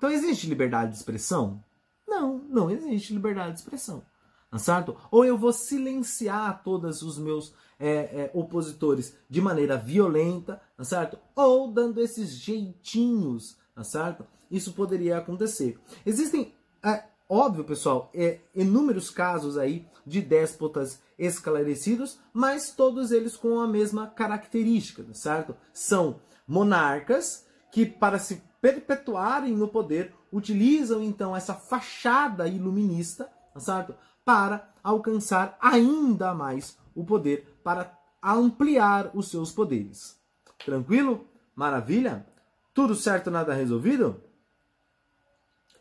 Então 0.03 0.11
existe 0.11 0.47
liberdade 0.47 0.91
de 0.91 0.97
expressão? 0.97 1.63
Não, 2.05 2.39
não 2.49 2.69
existe 2.69 3.13
liberdade 3.13 3.53
de 3.53 3.59
expressão. 3.59 4.03
Tá 4.51 4.59
certo? 4.59 4.97
Ou 5.09 5.23
eu 5.23 5.37
vou 5.37 5.53
silenciar 5.53 6.61
todos 6.61 7.01
os 7.01 7.17
meus 7.17 7.53
é, 7.79 7.89
é, 7.89 8.31
opositores 8.33 9.15
de 9.29 9.39
maneira 9.39 9.77
violenta, 9.77 10.61
tá 10.75 10.83
certo? 10.83 11.17
Ou 11.33 11.71
dando 11.71 12.01
esses 12.01 12.31
jeitinhos, 12.31 13.55
tá 13.73 13.81
certo? 13.85 14.25
Isso 14.51 14.73
poderia 14.73 15.19
acontecer. 15.19 15.79
Existem, 16.05 16.53
é, 16.83 17.05
óbvio, 17.29 17.63
pessoal, 17.63 18.11
é, 18.13 18.41
inúmeros 18.53 19.09
casos 19.09 19.57
aí 19.57 19.87
de 20.05 20.19
déspotas 20.19 20.99
esclarecidos, 21.17 22.19
mas 22.33 22.71
todos 22.71 23.13
eles 23.13 23.37
com 23.37 23.57
a 23.57 23.67
mesma 23.69 24.07
característica, 24.07 25.05
certo? 25.13 25.55
São 25.71 26.19
monarcas 26.45 27.45
que, 27.71 27.85
para 27.85 28.19
se 28.19 28.43
perpetuarem 28.63 29.51
no 29.57 29.67
poder, 29.67 30.15
utilizam 30.31 31.03
então 31.03 31.35
essa 31.35 31.53
fachada 31.53 32.47
iluminista, 32.47 33.29
tá 33.53 33.59
certo? 33.59 33.93
Para 34.23 34.69
alcançar 34.81 35.57
ainda 35.59 36.33
mais 36.33 36.77
o 36.95 37.03
poder, 37.03 37.59
para 37.61 37.93
ampliar 38.23 39.11
os 39.13 39.27
seus 39.29 39.51
poderes. 39.51 40.17
Tranquilo? 40.63 41.27
Maravilha? 41.53 42.25
Tudo 42.73 42.95
certo, 42.95 43.29
nada 43.29 43.53
resolvido? 43.53 44.23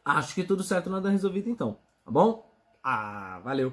Acho 0.05 0.35
que 0.35 0.43
tudo 0.43 0.65
certo, 0.65 0.91
nada 0.91 1.09
resolvido 1.09 1.49
então. 1.49 1.79
Tá 2.05 2.11
bom? 2.11 2.53
Ah, 2.83 3.41
valeu! 3.45 3.73